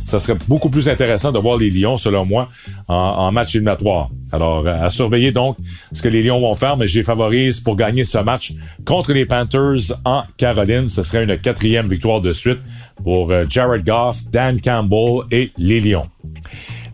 ça 0.07 0.19
serait 0.19 0.39
beaucoup 0.49 0.71
plus 0.71 0.89
intéressant 0.89 1.33
de 1.33 1.39
voir 1.39 1.59
les 1.59 1.69
Lions, 1.69 1.99
selon 1.99 2.25
moi, 2.25 2.49
en, 2.89 3.31
match 3.31 3.55
éliminatoire. 3.55 4.09
Alors, 4.33 4.67
à 4.67 4.89
surveiller 4.89 5.33
donc 5.33 5.59
ce 5.93 6.01
que 6.01 6.09
les 6.09 6.23
Lions 6.23 6.41
vont 6.41 6.55
faire, 6.55 6.79
mais 6.79 6.87
j'ai 6.87 7.03
favorise 7.03 7.61
pour 7.61 7.77
gagner 7.77 8.05
ce 8.05 8.17
match 8.19 8.55
contre 8.87 9.13
les 9.13 9.27
Panthers 9.27 9.95
en 10.07 10.23
Caroline. 10.39 10.89
Ce 10.89 11.03
serait 11.03 11.25
une 11.25 11.37
quatrième 11.37 11.87
victoire 11.87 12.23
de 12.23 12.33
suite 12.33 12.61
pour 13.05 13.31
euh, 13.31 13.45
Jared 13.49 13.85
Goff, 13.85 14.25
Dan 14.31 14.61
Campbell 14.63 15.25
et 15.31 15.53
les 15.59 15.81
Lions. 15.81 16.09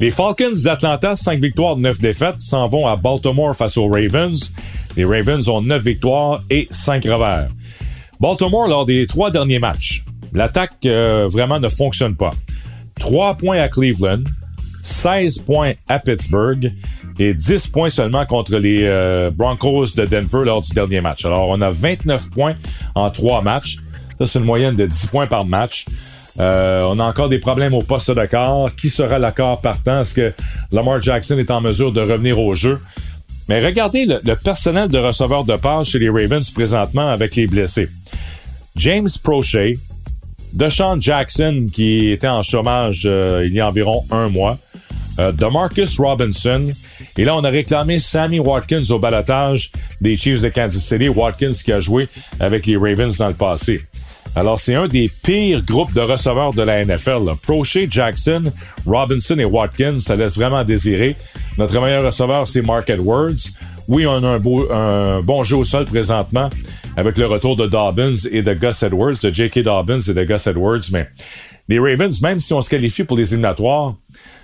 Les 0.01 0.11
Falcons 0.11 0.53
d'Atlanta, 0.65 1.15
5 1.15 1.41
victoires, 1.41 1.77
9 1.77 2.01
défaites, 2.01 2.41
s'en 2.41 2.67
vont 2.67 2.87
à 2.87 2.97
Baltimore 2.97 3.55
face 3.55 3.77
aux 3.77 3.89
Ravens. 3.89 4.53
Les 4.97 5.05
Ravens 5.05 5.49
ont 5.49 5.63
9 5.63 5.83
victoires 5.83 6.43
et 6.51 6.67
5 6.71 7.05
revers. 7.05 7.49
Baltimore, 8.21 8.69
lors 8.69 8.87
des 8.87 9.07
trois 9.07 9.31
derniers 9.31 9.59
matchs, 9.59 10.05
l'attaque 10.33 10.73
euh, 10.87 11.29
vraiment 11.31 11.61
ne 11.61 11.69
fonctionne 11.69 12.17
pas. 12.17 12.31
3 12.99 13.35
points 13.37 13.59
à 13.59 13.69
Cleveland, 13.69 14.25
16 14.83 15.39
points 15.41 15.75
à 15.89 15.99
Pittsburgh 16.01 16.73
et 17.19 17.33
10 17.33 17.69
points 17.69 17.89
seulement 17.89 18.27
contre 18.27 18.57
les 18.57 18.83
euh, 18.83 19.31
Broncos 19.31 19.95
de 19.97 20.05
Denver 20.05 20.45
lors 20.45 20.61
du 20.61 20.73
dernier 20.73 21.01
match. 21.01 21.25
Alors, 21.25 21.49
on 21.49 21.61
a 21.61 21.71
29 21.71 22.31
points 22.31 22.55
en 22.95 23.11
3 23.11 23.43
matchs. 23.43 23.79
Ça, 24.19 24.27
c'est 24.27 24.39
une 24.41 24.45
moyenne 24.45 24.75
de 24.75 24.87
10 24.87 25.07
points 25.07 25.27
par 25.27 25.45
match. 25.45 25.87
Euh, 26.41 26.83
on 26.89 26.99
a 26.99 27.05
encore 27.05 27.29
des 27.29 27.39
problèmes 27.39 27.75
au 27.75 27.83
poste 27.83 28.13
quart. 28.29 28.75
Qui 28.77 28.91
sera 28.91 29.33
quart 29.33 29.61
partant? 29.61 30.01
Est-ce 30.01 30.15
que 30.15 30.33
Lamar 30.73 31.01
Jackson 31.01 31.39
est 31.39 31.51
en 31.51 31.61
mesure 31.61 31.93
de 31.93 32.01
revenir 32.01 32.39
au 32.41 32.55
jeu? 32.55 32.81
Mais 33.49 33.65
regardez 33.65 34.07
le, 34.07 34.21
le 34.25 34.37
personnel 34.37 34.89
de 34.89 34.99
receveur 34.99 35.45
de 35.45 35.57
passe 35.57 35.89
chez 35.89 35.99
les 35.99 36.09
Ravens 36.09 36.51
présentement 36.51 37.09
avec 37.09 37.37
les 37.37 37.47
blessés. 37.47 37.89
James 38.77 39.09
Prochet, 39.23 39.75
Deshaun 40.53 41.01
Jackson 41.01 41.67
qui 41.73 42.11
était 42.11 42.29
en 42.29 42.43
chômage 42.43 43.03
euh, 43.05 43.45
il 43.47 43.53
y 43.53 43.61
a 43.61 43.69
environ 43.69 44.05
un 44.11 44.29
mois, 44.29 44.59
euh, 45.19 45.31
DeMarcus 45.31 45.99
Robinson, 45.99 46.73
et 47.17 47.25
là 47.25 47.37
on 47.37 47.45
a 47.45 47.51
réclamé 47.51 47.99
Sammy 47.99 48.41
Watkins 48.41 48.83
au 48.91 48.99
balotage 48.99 49.71
des 50.01 50.17
Chiefs 50.17 50.43
de 50.43 50.49
Kansas 50.49 50.83
City, 50.83 51.09
Watkins 51.09 51.53
qui 51.53 51.73
a 51.73 51.81
joué 51.81 52.09
avec 52.41 52.67
les 52.67 52.77
Ravens 52.77 53.17
dans 53.19 53.29
le 53.29 53.35
passé. 53.35 53.83
Alors, 54.37 54.59
c'est 54.59 54.75
un 54.75 54.89
des 54.89 55.11
pires 55.23 55.63
groupes 55.63 55.93
de 55.93 56.01
receveurs 56.01 56.53
de 56.53 56.63
la 56.63 56.85
NFL. 56.85 57.37
Prochet, 57.43 57.87
Jackson, 57.89 58.53
Robinson 58.85 59.39
et 59.39 59.45
Watkins, 59.45 60.01
ça 60.01 60.17
laisse 60.17 60.37
vraiment 60.37 60.65
désirer. 60.65 61.15
Notre 61.57 61.81
meilleur 61.81 62.05
receveur, 62.05 62.49
c'est 62.49 62.63
Mark 62.63 62.91
Edwards. 62.91 63.39
Oui, 63.87 64.07
on 64.07 64.25
a 64.25 64.29
un, 64.29 64.39
beau, 64.41 64.71
un 64.73 65.21
bon 65.21 65.45
jeu 65.45 65.57
au 65.57 65.65
sol 65.65 65.85
présentement 65.85 66.51
avec 66.97 67.19
le 67.19 67.27
retour 67.27 67.57
de 67.57 67.67
Dobbins 67.67 68.15
et 68.31 68.43
de 68.43 68.55
Gus 68.55 68.83
Edwards, 68.83 69.15
de 69.23 69.31
J.K. 69.31 69.61
Dobbins 69.61 70.01
et 70.01 70.15
de 70.15 70.25
Gus 70.25 70.47
Edwards, 70.47 70.83
mais 70.93 71.09
les 71.69 71.79
Ravens, 71.79 72.21
même 72.23 72.41
si 72.41 72.53
on 72.53 72.61
se 72.61 72.71
qualifie 72.71 73.05
pour 73.05 73.17
les 73.17 73.33
éliminatoires, 73.33 73.95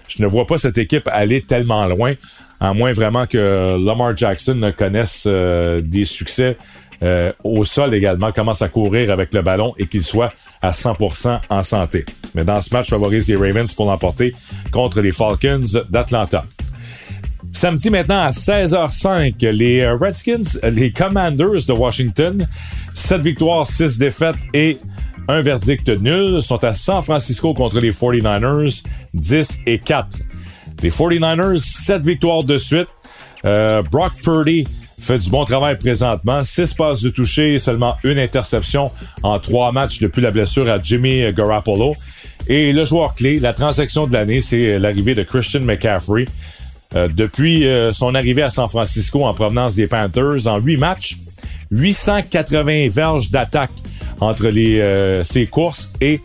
je 0.08 0.22
ne 0.22 0.26
vois 0.26 0.46
pas 0.46 0.58
cette 0.58 0.78
équipe 0.78 1.08
aller 1.12 1.42
tellement 1.42 1.86
loin, 1.86 2.14
à 2.60 2.74
moins 2.74 2.92
vraiment 2.92 3.26
que 3.26 3.76
Lamar 3.84 4.16
Jackson 4.16 4.54
ne 4.54 4.70
connaisse 4.70 5.24
euh, 5.26 5.80
des 5.80 6.04
succès 6.04 6.56
euh, 7.02 7.32
au 7.44 7.64
sol 7.64 7.94
également, 7.94 8.32
commence 8.32 8.62
à 8.62 8.68
courir 8.68 9.10
avec 9.10 9.32
le 9.32 9.42
ballon 9.42 9.74
et 9.78 9.86
qu'il 9.86 10.02
soit 10.02 10.32
à 10.60 10.70
100% 10.70 11.40
en 11.48 11.62
santé. 11.62 12.04
Mais 12.34 12.44
dans 12.44 12.60
ce 12.60 12.74
match, 12.74 12.90
favorise 12.90 13.28
les 13.28 13.36
Ravens 13.36 13.72
pour 13.72 13.86
l'emporter 13.86 14.34
contre 14.70 15.00
les 15.00 15.12
Falcons 15.12 15.64
d'Atlanta. 15.88 16.44
Samedi 17.52 17.90
maintenant 17.90 18.20
à 18.20 18.30
16h05, 18.30 19.44
les 19.50 19.88
Redskins, 19.88 20.60
les 20.62 20.92
Commanders 20.92 21.64
de 21.66 21.72
Washington, 21.72 22.46
7 22.94 23.22
victoires, 23.22 23.66
6 23.66 23.98
défaites 23.98 24.36
et 24.54 24.78
un 25.26 25.40
verdict 25.40 25.88
nul, 25.88 26.42
sont 26.42 26.62
à 26.62 26.74
San 26.74 27.02
Francisco 27.02 27.52
contre 27.54 27.80
les 27.80 27.90
49ers, 27.90 28.84
10 29.14 29.60
et 29.66 29.78
4. 29.78 30.18
Les 30.82 30.90
49ers, 30.90 31.58
7 31.58 32.02
victoires 32.04 32.44
de 32.44 32.56
suite. 32.56 32.88
Euh, 33.44 33.82
Brock 33.82 34.12
Purdy 34.22 34.66
fait 35.00 35.18
du 35.18 35.30
bon 35.30 35.44
travail 35.44 35.76
présentement. 35.78 36.42
6 36.42 36.74
passes 36.74 37.02
de 37.02 37.10
toucher, 37.10 37.58
seulement 37.58 37.96
une 38.04 38.18
interception 38.18 38.90
en 39.22 39.38
trois 39.38 39.72
matchs 39.72 40.00
depuis 40.00 40.22
la 40.22 40.30
blessure 40.30 40.68
à 40.68 40.78
Jimmy 40.78 41.32
Garoppolo. 41.32 41.96
Et 42.48 42.72
le 42.72 42.84
joueur 42.84 43.14
clé, 43.14 43.38
la 43.38 43.52
transaction 43.52 44.06
de 44.06 44.12
l'année, 44.12 44.40
c'est 44.40 44.78
l'arrivée 44.78 45.14
de 45.14 45.22
Christian 45.22 45.60
McCaffrey. 45.60 46.26
Euh, 46.96 47.08
depuis 47.08 47.66
euh, 47.66 47.92
son 47.92 48.16
arrivée 48.16 48.42
à 48.42 48.50
San 48.50 48.68
Francisco 48.68 49.24
en 49.24 49.32
provenance 49.32 49.76
des 49.76 49.86
Panthers, 49.86 50.48
en 50.48 50.58
huit 50.58 50.76
matchs, 50.76 51.18
880 51.70 52.88
verges 52.88 53.30
d'attaque 53.30 53.70
entre 54.18 54.50
euh, 54.52 55.22
ses 55.22 55.46
courses 55.46 55.92
et 56.00 56.20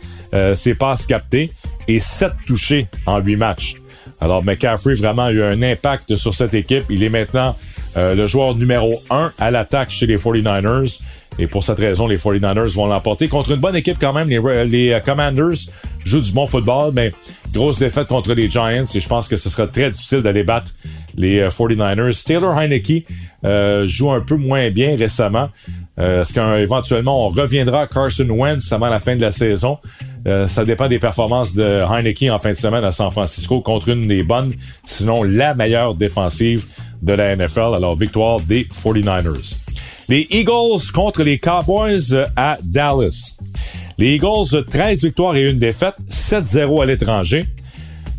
ses 0.54 0.74
passes 0.74 1.06
captées 1.06 1.50
et 1.88 1.98
7 1.98 2.30
touchés 2.46 2.88
en 3.06 3.20
huit 3.20 3.36
matchs. 3.36 3.76
Alors 4.20 4.44
McCaffrey 4.44 4.94
vraiment 4.94 5.30
eu 5.30 5.42
un 5.42 5.62
impact 5.62 6.14
sur 6.16 6.34
cette 6.34 6.52
équipe. 6.52 6.84
Il 6.90 7.02
est 7.02 7.08
maintenant 7.08 7.56
le 7.96 8.26
joueur 8.26 8.54
numéro 8.54 9.02
1 9.10 9.32
à 9.38 9.50
l'attaque 9.50 9.90
chez 9.90 10.06
les 10.06 10.16
49ers. 10.16 11.00
Et 11.38 11.46
pour 11.46 11.62
cette 11.62 11.78
raison, 11.78 12.06
les 12.06 12.16
49ers 12.16 12.74
vont 12.74 12.86
l'emporter 12.86 13.28
contre 13.28 13.52
une 13.52 13.60
bonne 13.60 13.76
équipe 13.76 13.98
quand 14.00 14.12
même. 14.12 14.28
Les, 14.28 14.64
les 14.66 14.98
Commanders 15.04 15.70
jouent 16.04 16.20
du 16.20 16.32
bon 16.32 16.46
football, 16.46 16.92
mais 16.94 17.12
grosse 17.52 17.78
défaite 17.78 18.06
contre 18.06 18.32
les 18.34 18.48
Giants 18.48 18.84
et 18.94 19.00
je 19.00 19.08
pense 19.08 19.28
que 19.28 19.36
ce 19.36 19.48
sera 19.48 19.66
très 19.66 19.90
difficile 19.90 20.20
d'aller 20.20 20.44
battre 20.44 20.72
les 21.16 21.46
49ers. 21.48 22.24
Taylor 22.24 22.56
Heineke 22.58 23.06
euh, 23.44 23.86
joue 23.86 24.10
un 24.10 24.20
peu 24.20 24.36
moins 24.36 24.70
bien 24.70 24.96
récemment. 24.96 25.48
Euh, 25.98 26.20
Est-ce 26.20 26.34
qu'éventuellement 26.34 27.26
on 27.26 27.28
reviendra 27.30 27.86
Carson 27.86 28.28
Wentz 28.28 28.70
avant 28.72 28.88
la 28.88 28.98
fin 28.98 29.16
de 29.16 29.22
la 29.22 29.30
saison? 29.30 29.78
Euh, 30.26 30.46
ça 30.46 30.64
dépend 30.64 30.88
des 30.88 30.98
performances 30.98 31.54
de 31.54 31.64
Heineke 31.64 32.26
en 32.30 32.38
fin 32.38 32.50
de 32.50 32.56
semaine 32.56 32.84
à 32.84 32.92
San 32.92 33.10
Francisco 33.10 33.60
contre 33.60 33.88
une 33.90 34.06
des 34.06 34.22
bonnes, 34.22 34.52
sinon 34.84 35.22
la 35.22 35.54
meilleure 35.54 35.94
défensive 35.94 36.66
de 37.02 37.12
la 37.12 37.36
NFL. 37.36 37.74
Alors 37.74 37.96
victoire 37.96 38.40
des 38.40 38.64
49ers. 38.64 39.56
Les 40.08 40.26
Eagles 40.30 40.92
contre 40.94 41.22
les 41.22 41.38
Cowboys 41.38 42.24
à 42.36 42.58
Dallas. 42.62 43.32
Les 43.98 44.14
Eagles, 44.14 44.64
13 44.68 45.02
victoires 45.02 45.36
et 45.36 45.50
une 45.50 45.58
défaite, 45.58 45.94
7-0 46.08 46.82
à 46.82 46.86
l'étranger. 46.86 47.46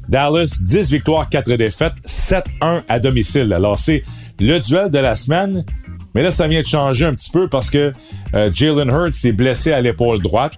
Dallas, 0.10 0.60
10 0.62 0.92
victoires, 0.92 1.30
4 1.30 1.54
défaites, 1.54 1.94
7-1 2.06 2.82
à 2.88 3.00
domicile. 3.00 3.52
Alors, 3.54 3.78
c'est 3.78 4.04
le 4.40 4.60
duel 4.60 4.90
de 4.90 5.00
la 5.00 5.16
semaine. 5.16 5.66
Mais 6.16 6.24
là, 6.24 6.32
ça 6.32 6.48
vient 6.48 6.62
de 6.62 6.66
changer 6.66 7.06
un 7.06 7.14
petit 7.14 7.30
peu 7.30 7.48
parce 7.48 7.70
que 7.70 7.92
euh, 8.34 8.50
Jalen 8.52 8.90
Hurts 8.90 9.26
est 9.26 9.32
blessé 9.32 9.72
à 9.72 9.82
l'épaule 9.82 10.22
droite. 10.22 10.54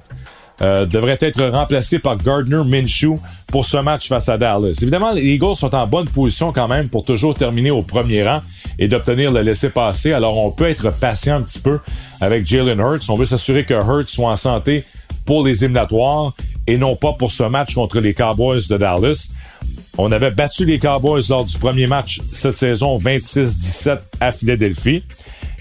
Euh, 0.62 0.86
devrait 0.86 1.18
être 1.22 1.46
remplacé 1.46 2.00
par 2.00 2.18
Gardner 2.18 2.62
Minshew 2.66 3.16
pour 3.48 3.66
ce 3.66 3.78
match 3.78 4.10
face 4.10 4.28
à 4.28 4.38
Dallas. 4.38 4.78
Évidemment, 4.82 5.14
les 5.14 5.24
Eagles 5.24 5.56
sont 5.56 5.74
en 5.74 5.88
bonne 5.88 6.08
position 6.10 6.52
quand 6.52 6.68
même 6.68 6.90
pour 6.90 7.06
toujours 7.06 7.34
terminer 7.34 7.72
au 7.72 7.82
premier 7.82 8.28
rang 8.28 8.42
et 8.78 8.90
d'obtenir 8.90 9.32
le 9.32 9.42
laisser-passer. 9.42 10.12
Alors, 10.12 10.38
on 10.38 10.52
peut 10.52 10.68
être 10.68 10.92
patient 10.92 11.38
un 11.38 11.44
petit 11.44 11.60
peu 11.60 11.80
avec 12.20 12.46
Jalen 12.46 12.80
Hurts. 12.80 13.10
On 13.10 13.16
veut 13.16 13.26
s'assurer 13.26 13.64
que 13.64 13.74
Hurts 13.74 14.10
soit 14.10 14.32
en 14.32 14.36
santé 14.36 14.84
pour 15.26 15.46
les 15.46 15.64
éliminatoires 15.64 16.34
et 16.68 16.78
non 16.78 16.98
pas 16.98 17.14
pour 17.14 17.32
ce 17.32 17.44
match 17.44 17.74
contre 17.74 18.02
les 18.02 18.14
Cowboys 18.14 18.68
de 18.70 18.76
Dallas. 18.76 19.30
On 19.98 20.12
avait 20.12 20.32
battu 20.32 20.66
les 20.66 20.78
Cowboys 20.78 21.24
lors 21.30 21.46
du 21.46 21.58
premier 21.58 21.88
match 21.88 22.20
cette 22.34 22.58
saison 22.58 22.98
26-17 22.98 23.98
à 24.20 24.32
Philadelphie. 24.34 25.04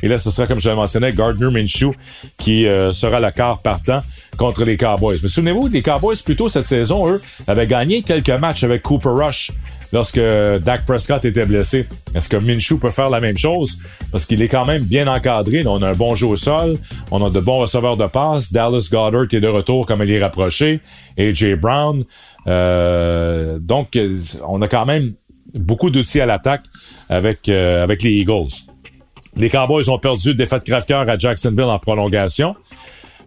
Et 0.03 0.09
là, 0.09 0.19
ce 0.19 0.31
sera, 0.31 0.47
comme 0.47 0.61
je 0.61 0.69
l'ai 0.69 0.77
mentionné, 0.77 1.13
Gardner 1.13 1.51
Minshew 1.51 1.93
qui 2.37 2.67
euh, 2.67 2.93
sera 2.93 3.21
le 3.21 3.31
quart 3.31 3.61
partant 3.61 4.01
contre 4.37 4.65
les 4.65 4.77
Cowboys. 4.77 5.19
Mais 5.23 5.29
souvenez-vous, 5.29 5.69
les 5.69 5.83
Cowboys, 5.83 6.17
plutôt 6.25 6.49
cette 6.49 6.67
saison, 6.67 7.09
eux, 7.09 7.21
avaient 7.47 7.67
gagné 7.67 8.03
quelques 8.03 8.31
matchs 8.31 8.65
avec 8.65 8.83
Cooper 8.83 9.11
Rush 9.11 9.51
lorsque 9.93 10.21
Dak 10.21 10.85
Prescott 10.87 11.25
était 11.25 11.47
blessé. 11.47 11.87
Est-ce 12.15 12.29
que 12.29 12.37
Minshew 12.37 12.79
peut 12.79 12.91
faire 12.91 13.11
la 13.11 13.21
même 13.21 13.39
chose? 13.39 13.79
Parce 14.13 14.27
qu'il 14.27 14.43
est 14.43 14.49
quand 14.49 14.67
même 14.67 14.83
bien 14.83 15.07
encadré. 15.07 15.63
On 15.67 15.83
a 15.83 15.91
un 15.91 15.95
bon 15.95 16.15
jeu 16.15 16.27
au 16.27 16.37
sol. 16.37 16.77
On 17.11 17.25
a 17.25 17.31
de 17.31 17.41
bons 17.41 17.59
receveurs 17.59 17.97
de 17.97 18.07
passe. 18.07 18.53
Dallas 18.53 18.89
Goddard 18.91 19.27
est 19.33 19.41
de 19.41 19.49
retour 19.49 19.87
comme 19.87 20.03
il 20.03 20.11
est 20.11 20.23
rapproché. 20.23 20.81
AJ 21.19 21.55
Brown. 21.55 22.05
Euh, 22.47 23.59
donc, 23.61 23.99
on 24.47 24.63
a 24.63 24.69
quand 24.69 24.87
même 24.87 25.15
beaucoup 25.55 25.91
d'outils 25.91 26.21
à 26.21 26.27
l'attaque 26.27 26.63
avec, 27.09 27.49
euh, 27.49 27.83
avec 27.83 28.03
les 28.03 28.13
Eagles. 28.13 28.49
Les 29.39 29.49
Cowboys 29.51 29.89
ont 29.89 29.99
perdu 29.99 30.35
défaite 30.35 30.65
crève-cœur 30.65 31.09
à 31.09 31.17
Jacksonville 31.17 31.65
en 31.65 31.79
prolongation. 31.79 32.57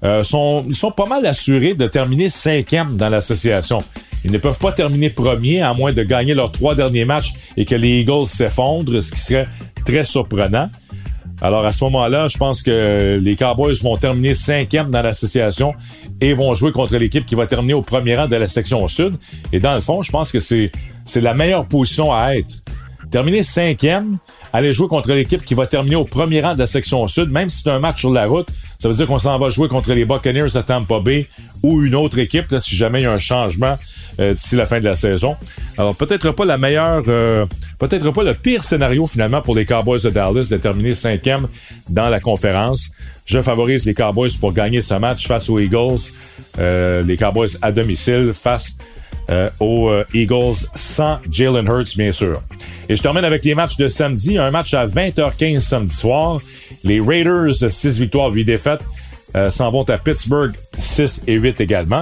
Euh, 0.03 0.23
sont, 0.23 0.65
ils 0.67 0.75
sont 0.75 0.91
pas 0.91 1.05
mal 1.05 1.25
assurés 1.25 1.73
de 1.73 1.87
terminer 1.87 2.27
cinquième 2.27 2.97
dans 2.97 3.09
l'association. 3.09 3.79
Ils 4.25 4.31
ne 4.31 4.37
peuvent 4.37 4.57
pas 4.57 4.71
terminer 4.71 5.09
premier 5.09 5.61
à 5.61 5.73
moins 5.73 5.93
de 5.93 6.03
gagner 6.03 6.33
leurs 6.33 6.51
trois 6.51 6.75
derniers 6.75 7.05
matchs 7.05 7.33
et 7.55 7.65
que 7.65 7.75
les 7.75 8.01
Eagles 8.01 8.27
s'effondrent, 8.27 9.01
ce 9.01 9.11
qui 9.11 9.19
serait 9.19 9.47
très 9.85 10.03
surprenant. 10.03 10.69
Alors 11.41 11.65
à 11.65 11.71
ce 11.71 11.83
moment-là, 11.85 12.27
je 12.27 12.37
pense 12.37 12.61
que 12.61 13.19
les 13.21 13.35
Cowboys 13.35 13.75
vont 13.81 13.97
terminer 13.97 14.33
cinquième 14.33 14.91
dans 14.91 15.01
l'association 15.01 15.73
et 16.19 16.33
vont 16.33 16.53
jouer 16.53 16.71
contre 16.71 16.97
l'équipe 16.97 17.25
qui 17.25 17.33
va 17.33 17.47
terminer 17.47 17.73
au 17.73 17.81
premier 17.81 18.15
rang 18.15 18.27
de 18.27 18.35
la 18.35 18.47
section 18.47 18.87
sud. 18.87 19.15
Et 19.51 19.59
dans 19.59 19.73
le 19.73 19.81
fond, 19.81 20.03
je 20.03 20.11
pense 20.11 20.31
que 20.31 20.39
c'est 20.39 20.71
c'est 21.05 21.21
la 21.21 21.33
meilleure 21.33 21.65
position 21.65 22.13
à 22.13 22.35
être. 22.35 22.53
Terminer 23.09 23.41
cinquième, 23.41 24.17
aller 24.53 24.73
jouer 24.73 24.87
contre 24.87 25.13
l'équipe 25.13 25.43
qui 25.43 25.53
va 25.53 25.67
terminer 25.67 25.95
au 25.95 26.05
premier 26.05 26.41
rang 26.41 26.53
de 26.53 26.59
la 26.59 26.67
section 26.67 27.07
sud, 27.07 27.31
même 27.31 27.49
si 27.49 27.63
c'est 27.63 27.69
un 27.69 27.79
match 27.79 27.99
sur 27.99 28.11
la 28.11 28.25
route, 28.25 28.47
ça 28.79 28.89
veut 28.89 28.95
dire 28.95 29.07
qu'on 29.07 29.19
s'en 29.19 29.37
va 29.37 29.49
jouer 29.49 29.67
contre 29.67 29.93
les 29.93 30.05
Buccaneers 30.05 30.57
à 30.57 30.63
Tampa 30.63 30.99
Bay 30.99 31.27
ou 31.63 31.83
une 31.83 31.95
autre 31.95 32.19
équipe, 32.19 32.49
là, 32.51 32.59
si 32.59 32.75
jamais 32.75 33.01
il 33.01 33.03
y 33.03 33.07
a 33.07 33.11
un 33.11 33.19
changement 33.19 33.77
euh, 34.19 34.33
d'ici 34.33 34.55
la 34.55 34.65
fin 34.65 34.79
de 34.79 34.85
la 34.85 34.95
saison. 34.95 35.35
Alors 35.77 35.95
peut-être 35.95 36.31
pas 36.31 36.45
la 36.45 36.57
meilleure, 36.57 37.03
euh, 37.07 37.45
peut-être 37.79 38.11
pas 38.11 38.23
le 38.23 38.33
pire 38.33 38.63
scénario 38.63 39.05
finalement 39.05 39.41
pour 39.41 39.55
les 39.55 39.65
Cowboys 39.65 40.01
de 40.01 40.09
Dallas 40.09 40.47
de 40.49 40.57
terminer 40.57 40.93
cinquième 40.93 41.47
dans 41.89 42.09
la 42.09 42.19
conférence. 42.19 42.89
Je 43.25 43.41
favorise 43.41 43.85
les 43.85 43.93
Cowboys 43.93 44.31
pour 44.39 44.51
gagner 44.53 44.81
ce 44.81 44.95
match 44.95 45.27
face 45.27 45.49
aux 45.49 45.59
Eagles. 45.59 46.11
Euh, 46.59 47.03
les 47.03 47.17
Cowboys 47.17 47.57
à 47.61 47.71
domicile 47.71 48.31
face 48.33 48.75
aux 49.59 49.91
Eagles 50.13 50.67
sans 50.75 51.19
Jalen 51.29 51.65
Hurts, 51.65 51.95
bien 51.97 52.11
sûr. 52.11 52.41
Et 52.89 52.95
je 52.95 53.01
termine 53.01 53.23
avec 53.23 53.45
les 53.45 53.55
matchs 53.55 53.77
de 53.77 53.87
samedi. 53.87 54.37
Un 54.37 54.51
match 54.51 54.73
à 54.73 54.85
20h15 54.85 55.59
samedi 55.59 55.95
soir. 55.95 56.41
Les 56.83 56.99
Raiders, 56.99 57.69
6 57.69 57.99
victoires, 57.99 58.31
8 58.31 58.43
défaites, 58.45 58.81
s'en 59.49 59.71
vont 59.71 59.83
à 59.89 59.97
Pittsburgh, 59.97 60.53
6 60.79 61.21
et 61.27 61.37
8 61.37 61.61
également. 61.61 62.01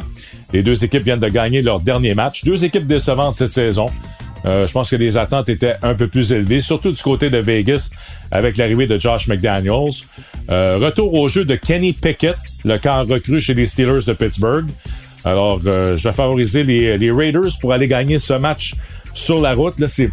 Les 0.53 0.63
deux 0.63 0.84
équipes 0.84 1.03
viennent 1.03 1.19
de 1.19 1.29
gagner 1.29 1.62
leur 1.62 1.79
dernier 1.79 2.15
match. 2.15 2.43
Deux 2.43 2.65
équipes 2.65 2.88
décevantes 2.88 3.36
cette 3.36 3.49
saison. 3.49 3.88
Euh, 4.45 4.67
je 4.67 4.71
pense 4.71 4.89
que 4.89 4.95
les 4.95 5.17
attentes 5.17 5.49
étaient 5.49 5.75
un 5.82 5.95
peu 5.95 6.08
plus 6.08 6.32
élevées, 6.32 6.62
surtout 6.62 6.91
du 6.91 7.01
côté 7.01 7.29
de 7.29 7.38
Vegas 7.38 7.91
avec 8.32 8.58
l'arrivée 8.58 8.88
de 8.88 8.97
Josh 8.97 9.27
McDaniels. 9.27 10.03
Euh, 10.49 10.77
retour 10.77 11.13
au 11.13 11.27
jeu 11.27 11.45
de 11.45 11.55
Kenny 11.55 11.93
Pickett, 11.93 12.38
le 12.63 12.77
quart 12.77 13.05
recru 13.05 13.41
chez 13.41 13.53
les 13.53 13.65
Steelers 13.65 14.05
de 14.08 14.13
Pittsburgh. 14.13 14.67
Alors, 15.25 15.60
euh, 15.65 15.97
je 15.97 16.08
vais 16.08 16.13
favoriser 16.13 16.63
les, 16.63 17.12
Raiders 17.12 17.51
pour 17.62 17.73
aller 17.73 17.88
gagner 17.88 18.19
ce 18.19 18.34
match 18.34 18.75
sur 19.13 19.41
la 19.41 19.53
route. 19.53 19.79
Là, 19.79 19.88
c'est, 19.88 20.10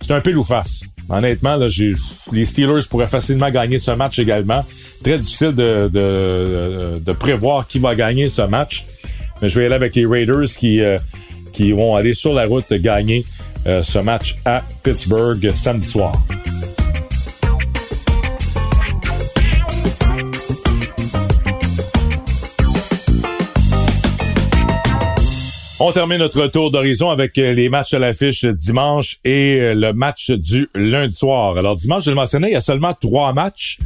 c'est 0.00 0.12
un 0.12 0.20
pile 0.20 0.36
ou 0.36 0.44
face. 0.44 0.84
Honnêtement, 1.08 1.56
là, 1.56 1.68
j'ai, 1.68 1.92
les 2.32 2.44
Steelers 2.44 2.86
pourraient 2.88 3.06
facilement 3.06 3.50
gagner 3.50 3.78
ce 3.78 3.90
match 3.90 4.18
également. 4.18 4.64
Très 5.02 5.18
difficile 5.18 5.54
de, 5.54 5.90
de, 5.92 6.98
de 7.04 7.12
prévoir 7.12 7.66
qui 7.66 7.78
va 7.78 7.94
gagner 7.94 8.28
ce 8.28 8.42
match. 8.42 8.86
Mais 9.42 9.48
je 9.48 9.58
vais 9.58 9.66
aller 9.66 9.74
avec 9.74 9.94
les 9.96 10.06
Raiders 10.06 10.48
qui, 10.58 10.80
euh, 10.80 10.98
qui 11.52 11.72
vont 11.72 11.94
aller 11.94 12.14
sur 12.14 12.32
la 12.32 12.46
route 12.46 12.72
gagner 12.74 13.24
euh, 13.66 13.82
ce 13.82 13.98
match 13.98 14.36
à 14.44 14.62
Pittsburgh 14.82 15.50
samedi 15.52 15.86
soir. 15.86 16.14
On 25.86 25.92
termine 25.92 26.16
notre 26.16 26.46
tour 26.46 26.70
d'horizon 26.70 27.10
avec 27.10 27.36
euh, 27.36 27.52
les 27.52 27.68
matchs 27.68 27.92
à 27.92 27.98
l'affiche 27.98 28.46
dimanche 28.46 29.18
et 29.22 29.74
le 29.74 29.92
match 29.92 30.30
du 30.30 30.66
lundi 30.74 31.14
soir. 31.14 31.58
Alors 31.58 31.74
dimanche, 31.74 32.04
je 32.04 32.10
le 32.10 32.16
mentionnais, 32.16 32.48
il 32.48 32.52
y 32.54 32.56
a 32.56 32.60
seulement 32.60 32.94
trois 32.98 33.34
matchs. 33.34 33.78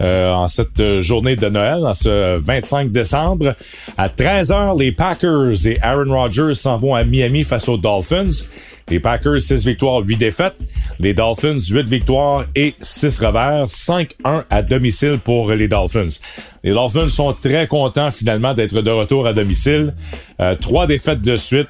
Euh, 0.00 0.32
en 0.32 0.48
cette 0.48 0.98
journée 0.98 1.36
de 1.36 1.48
Noël, 1.48 1.86
en 1.86 1.94
ce 1.94 2.36
25 2.36 2.90
décembre. 2.90 3.54
À 3.96 4.08
13h, 4.08 4.76
les 4.76 4.90
Packers 4.90 5.68
et 5.68 5.78
Aaron 5.80 6.10
Rodgers 6.10 6.54
s'en 6.54 6.78
vont 6.78 6.96
à 6.96 7.04
Miami 7.04 7.44
face 7.44 7.68
aux 7.68 7.76
Dolphins. 7.76 8.46
Les 8.88 9.00
Packers, 9.00 9.40
6 9.40 9.66
victoires, 9.66 10.00
8 10.00 10.16
défaites. 10.16 10.56
Les 11.00 11.14
Dolphins, 11.14 11.58
8 11.58 11.88
victoires 11.88 12.44
et 12.54 12.74
6 12.80 13.20
revers. 13.20 13.66
5-1 13.66 14.44
à 14.50 14.62
domicile 14.62 15.18
pour 15.22 15.52
les 15.52 15.68
Dolphins. 15.68 16.18
Les 16.62 16.72
Dolphins 16.72 17.08
sont 17.08 17.32
très 17.32 17.66
contents 17.66 18.10
finalement 18.10 18.54
d'être 18.54 18.82
de 18.82 18.90
retour 18.90 19.26
à 19.26 19.32
domicile. 19.32 19.94
Euh, 20.40 20.54
trois 20.54 20.86
défaites 20.86 21.22
de 21.22 21.36
suite 21.36 21.68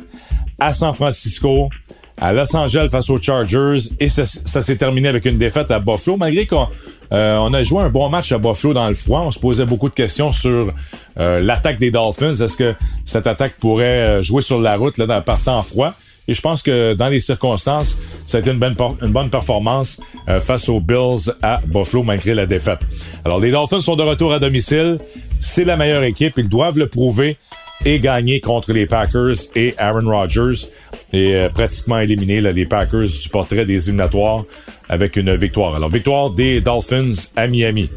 à 0.59 0.73
San 0.73 0.93
Francisco, 0.93 1.69
à 2.17 2.33
Los 2.33 2.55
Angeles 2.57 2.89
face 2.91 3.11
aux 3.11 3.17
Chargers 3.17 3.79
et 3.99 4.09
ça, 4.09 4.25
s'est 4.25 4.77
terminé 4.77 5.09
avec 5.09 5.25
une 5.25 5.37
défaite 5.37 5.71
à 5.71 5.81
Buffalo 5.81 6.17
malgré 6.17 6.47
qu'on 6.47 6.69
euh, 7.13 7.37
on 7.39 7.53
a 7.53 7.63
joué 7.63 7.83
un 7.83 7.91
bon 7.91 8.09
match 8.09 8.33
à 8.33 8.39
Buffalo 8.39 8.73
dans 8.73 8.89
le 8.89 8.95
froid. 8.95 9.23
On 9.27 9.31
se 9.31 9.39
posait 9.39 9.67
beaucoup 9.67 9.89
de 9.89 9.95
questions 9.95 10.33
sur 10.33 10.73
euh, 11.19 11.41
l'attaque 11.41 11.79
des 11.79 11.91
Dolphins. 11.91 12.35
Est-ce 12.35 12.57
que 12.57 12.75
cette 13.05 13.27
attaque 13.27 13.55
pourrait 13.59 13.85
euh, 13.85 14.23
jouer 14.23 14.43
sur 14.43 14.61
la 14.61 14.77
route 14.77 14.97
là, 14.99 15.07
dans 15.07 15.21
partant 15.23 15.63
froid? 15.63 15.95
Et 16.27 16.35
je 16.35 16.41
pense 16.41 16.63
que 16.63 16.95
dans 16.95 17.09
les 17.09 17.21
circonstances, 17.21 17.99
ça 18.27 18.39
a 18.39 18.41
été 18.41 18.51
une 18.51 18.59
bonne, 18.59 19.31
performance 19.31 20.01
face 20.41 20.69
aux 20.69 20.81
Bills 20.81 21.33
à 21.43 21.61
Buffalo 21.67 22.03
malgré 22.03 22.35
la 22.35 22.47
défaite. 22.47 22.81
Alors 23.25 23.41
les 23.41 23.51
Dolphins 23.51 23.83
sont 23.83 23.97
de 23.97 24.03
retour 24.03 24.33
à 24.33 24.39
domicile. 24.39 24.99
C'est 25.41 25.65
la 25.65 25.77
meilleure 25.77 26.05
équipe. 26.05 26.39
Ils 26.39 26.49
doivent 26.49 26.79
le 26.79 26.89
prouver 26.89 27.37
et 27.85 28.01
gagner 28.01 28.41
contre 28.41 28.73
les 28.73 28.87
Packers 28.87 29.37
et 29.55 29.75
Aaron 29.79 30.09
Rodgers 30.09 30.69
et 31.13 31.35
euh, 31.35 31.49
pratiquement 31.49 31.99
éliminer 31.99 32.41
les 32.41 32.67
Packers 32.67 33.07
du 33.23 33.29
portrait 33.29 33.65
des 33.65 33.89
éliminatoires 33.89 34.45
avec 34.89 35.17
une 35.17 35.35
victoire. 35.35 35.75
Alors, 35.75 35.89
victoire 35.89 36.31
des 36.31 36.61
Dolphins 36.61 37.13
à 37.37 37.47
Miami. 37.47 37.91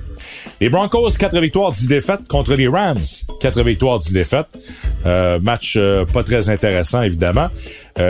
Les 0.59 0.69
Broncos, 0.69 1.11
4 1.19 1.39
victoires, 1.39 1.71
10 1.71 1.87
défaites 1.87 2.27
contre 2.27 2.55
les 2.55 2.67
Rams. 2.67 2.97
4 3.41 3.61
victoires, 3.63 3.99
10 3.99 4.13
défaites. 4.13 4.47
Euh, 5.05 5.39
match 5.39 5.75
euh, 5.77 6.05
pas 6.05 6.23
très 6.23 6.49
intéressant, 6.49 7.01
évidemment. 7.01 7.47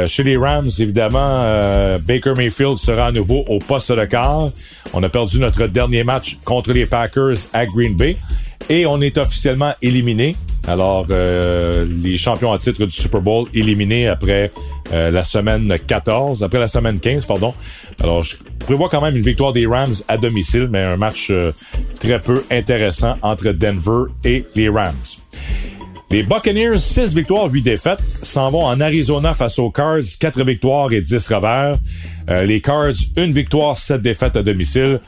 Chez 0.08 0.24
les 0.24 0.38
Rams, 0.38 0.70
évidemment, 0.80 1.98
Baker 2.00 2.34
Mayfield 2.36 2.78
sera 2.78 3.08
à 3.08 3.12
nouveau 3.12 3.46
au 3.48 3.60
poste 3.60 3.92
de 3.92 4.06
quart. 4.06 4.50
On 4.94 5.02
a 5.04 5.10
perdu 5.10 5.40
notre 5.40 5.68
dernier 5.68 6.04
match 6.04 6.38
contre 6.44 6.74
les 6.74 6.86
Packers 6.86 7.38
à 7.54 7.66
Green 7.66 7.96
Bay. 7.96 8.18
Et 8.70 8.86
on 8.86 9.00
est 9.00 9.18
officiellement 9.18 9.74
éliminé 9.82 10.36
alors, 10.68 11.06
euh, 11.12 11.86
les 12.04 12.18
champions 12.18 12.52
à 12.52 12.58
titre 12.58 12.86
du 12.86 12.92
Super 12.92 13.22
Bowl 13.22 13.48
éliminés 13.54 14.10
après 14.10 14.52
euh, 14.92 15.10
la 15.10 15.24
semaine 15.24 15.74
14, 15.88 16.44
après 16.44 16.60
la 16.60 16.68
semaine 16.68 17.00
15, 17.00 17.26
pardon. 17.26 17.54
Alors, 18.04 18.22
je 18.24 18.36
prévois 18.60 18.90
quand 18.90 19.02
même 19.02 19.16
une 19.16 19.22
victoire 19.22 19.54
des 19.54 19.66
Rams 19.66 19.96
à 20.10 20.18
domicile, 20.18 20.68
mais 20.70 20.82
un 20.82 20.98
match 20.98 21.30
euh, 21.32 21.54
très 22.02 22.20
peu 22.20 22.44
intéressant 22.52 23.16
entre 23.22 23.54
Denver 23.54 24.12
et 24.26 24.46
les 24.56 24.68
Rams. 24.68 24.94
Les 26.10 26.24
Buccaneers, 26.24 26.80
6 26.80 27.14
victoires, 27.14 27.52
8 27.52 27.62
défaites, 27.62 28.00
s'en 28.22 28.50
vont 28.50 28.64
en 28.64 28.80
Arizona 28.80 29.34
face 29.34 29.60
aux 29.60 29.70
Cards, 29.70 30.00
4 30.20 30.44
victoires 30.44 30.92
et 30.94 31.02
10 31.02 31.28
revers. 31.28 31.78
les 32.46 32.62
Cards, 32.62 32.94
une 33.18 33.34
victoire, 33.34 33.78
7 33.78 34.02
défaites 34.02 34.38
à 34.38 34.44
domicile. 34.44 35.02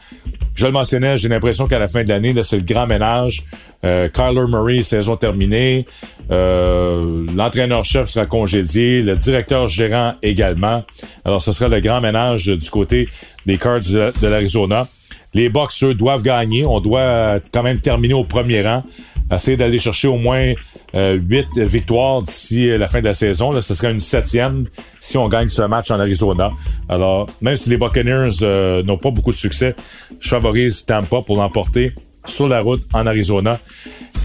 Je 0.56 0.66
le 0.66 0.74
mentionnais, 0.74 1.16
j'ai 1.16 1.30
l'impression 1.30 1.68
qu'à 1.68 1.80
la 1.80 1.88
fin 1.88 2.04
de 2.04 2.10
l'année, 2.10 2.34
c'est 2.44 2.58
le 2.58 2.64
grand 2.64 2.86
ménage. 2.86 3.44
Euh, 3.86 4.10
Kyler 4.10 4.46
Murray, 4.50 4.82
saison 4.82 5.16
terminée. 5.16 5.86
Euh, 6.32 7.26
L'entraîneur-chef 7.34 8.10
sera 8.10 8.26
congédié. 8.26 9.02
Le 9.02 9.16
directeur 9.16 9.68
gérant 9.68 10.16
également. 10.22 10.84
Alors, 11.24 11.42
ce 11.42 11.54
sera 11.54 11.70
le 11.70 11.80
grand 11.80 12.02
ménage 12.02 12.48
du 12.48 12.70
côté 12.70 13.08
des 13.46 13.58
Cards 13.58 13.80
de, 13.80 14.28
l'Arizona. 14.28 14.88
Les 15.34 15.48
Bucks, 15.48 15.72
eux, 15.84 15.94
doivent 15.94 16.24
gagner. 16.24 16.66
On 16.66 16.82
doit 16.82 17.40
quand 17.54 17.64
même 17.64 17.80
terminer 17.80 18.16
au 18.16 18.26
premier 18.26 18.62
rang. 18.62 18.84
Essayer 19.32 19.58
d'aller 19.58 19.78
chercher 19.78 20.08
au 20.08 20.18
moins 20.18 20.54
euh, 20.96 21.20
8 21.22 21.60
victoires 21.60 22.22
d'ici 22.22 22.68
la 22.78 22.88
fin 22.88 23.00
de 23.00 23.06
la 23.06 23.14
saison. 23.14 23.52
Là, 23.52 23.62
ce 23.62 23.74
serait 23.74 23.92
une 23.92 24.00
septième 24.00 24.66
si 25.00 25.18
on 25.18 25.28
gagne 25.28 25.50
ce 25.50 25.62
match 25.64 25.92
en 25.92 26.00
Arizona. 26.00 26.52
Alors, 26.88 27.28
même 27.42 27.58
si 27.58 27.70
les 27.70 27.78
Buccaneers 27.78 28.44
euh, 28.44 28.84
n'ont 28.84 28.98
pas 28.98 29.12
beaucoup 29.12 29.32
de 29.32 29.36
succès, 29.36 29.76
je 30.20 30.30
favorise 30.30 30.86
Tampa 30.86 31.22
pour 31.22 31.38
l'emporter 31.38 31.94
sur 32.26 32.48
la 32.48 32.62
route 32.62 32.84
en 32.94 33.06
Arizona. 33.06 33.60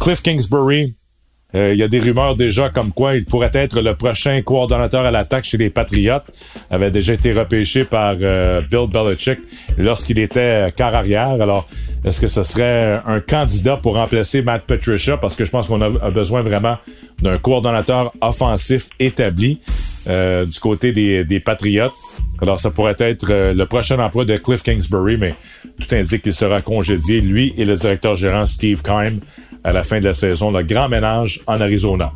Cliff 0.01 0.23
Kingsbury, 0.23 0.97
euh, 1.55 1.73
il 1.73 1.79
y 1.79 1.83
a 1.83 1.89
des 1.89 2.01
rumeurs 2.01 2.37
déjà 2.37 2.69
comme 2.69 2.93
quoi 2.93 3.15
il 3.15 3.25
pourrait 3.25 3.51
être 3.55 3.81
le 3.81 3.95
prochain 3.95 4.43
coordonnateur 4.43 5.07
à 5.07 5.11
l'attaque 5.11 5.45
chez 5.45 5.57
les 5.57 5.71
Patriots. 5.71 6.23
avait 6.71 6.91
déjà 6.91 7.13
été 7.13 7.33
repêché 7.33 7.85
par 7.85 8.17
euh, 8.21 8.61
Bill 8.63 8.89
Belichick 8.93 9.39
lorsqu'il 9.79 10.19
était 10.19 10.73
quart 10.77 10.95
arrière. 10.95 11.41
Alors, 11.41 11.67
est-ce 12.05 12.21
que 12.21 12.29
ce 12.29 12.43
serait 12.43 13.01
un 13.07 13.21
candidat 13.21 13.77
pour 13.77 13.95
remplacer 13.95 14.43
Matt 14.43 14.65
Patricia? 14.65 15.17
Parce 15.17 15.37
que 15.37 15.45
je 15.45 15.51
pense 15.51 15.69
qu'on 15.69 15.81
a, 15.81 16.11
besoin 16.11 16.43
vraiment 16.43 16.77
d'un 17.23 17.39
coordonnateur 17.39 18.13
offensif 18.21 18.89
établi 18.99 19.61
euh, 20.09 20.45
du 20.45 20.59
côté 20.59 20.93
des, 20.93 21.25
des 21.25 21.41
Patriots. 21.41 21.93
Alors, 22.45 22.61
ça 22.61 22.71
pourrait 22.71 22.97
être 22.99 23.31
euh, 23.31 23.55
le 23.55 23.65
prochain 23.65 23.99
emploi 23.99 24.27
de 24.27 24.37
Cliff 24.37 24.63
Kingsbury, 24.63 25.17
mais 25.17 25.35
tout 25.81 25.95
indique 25.95 26.21
qu'il 26.21 26.35
sera 26.35 26.61
congédié, 26.61 27.23
lui 27.23 27.55
et 27.57 27.65
le 27.65 27.75
directeur 27.75 28.17
gérant 28.17 28.45
Steve 28.45 28.83
Keim, 28.83 29.21
à 29.65 29.73
la 29.73 29.83
fin 29.83 29.99
de 29.99 30.05
la 30.05 30.13
saison. 30.13 30.51
Le 30.51 30.63
grand 30.63 30.91
ménage 30.91 31.41
en 31.47 31.59
Arizona. 31.59 32.13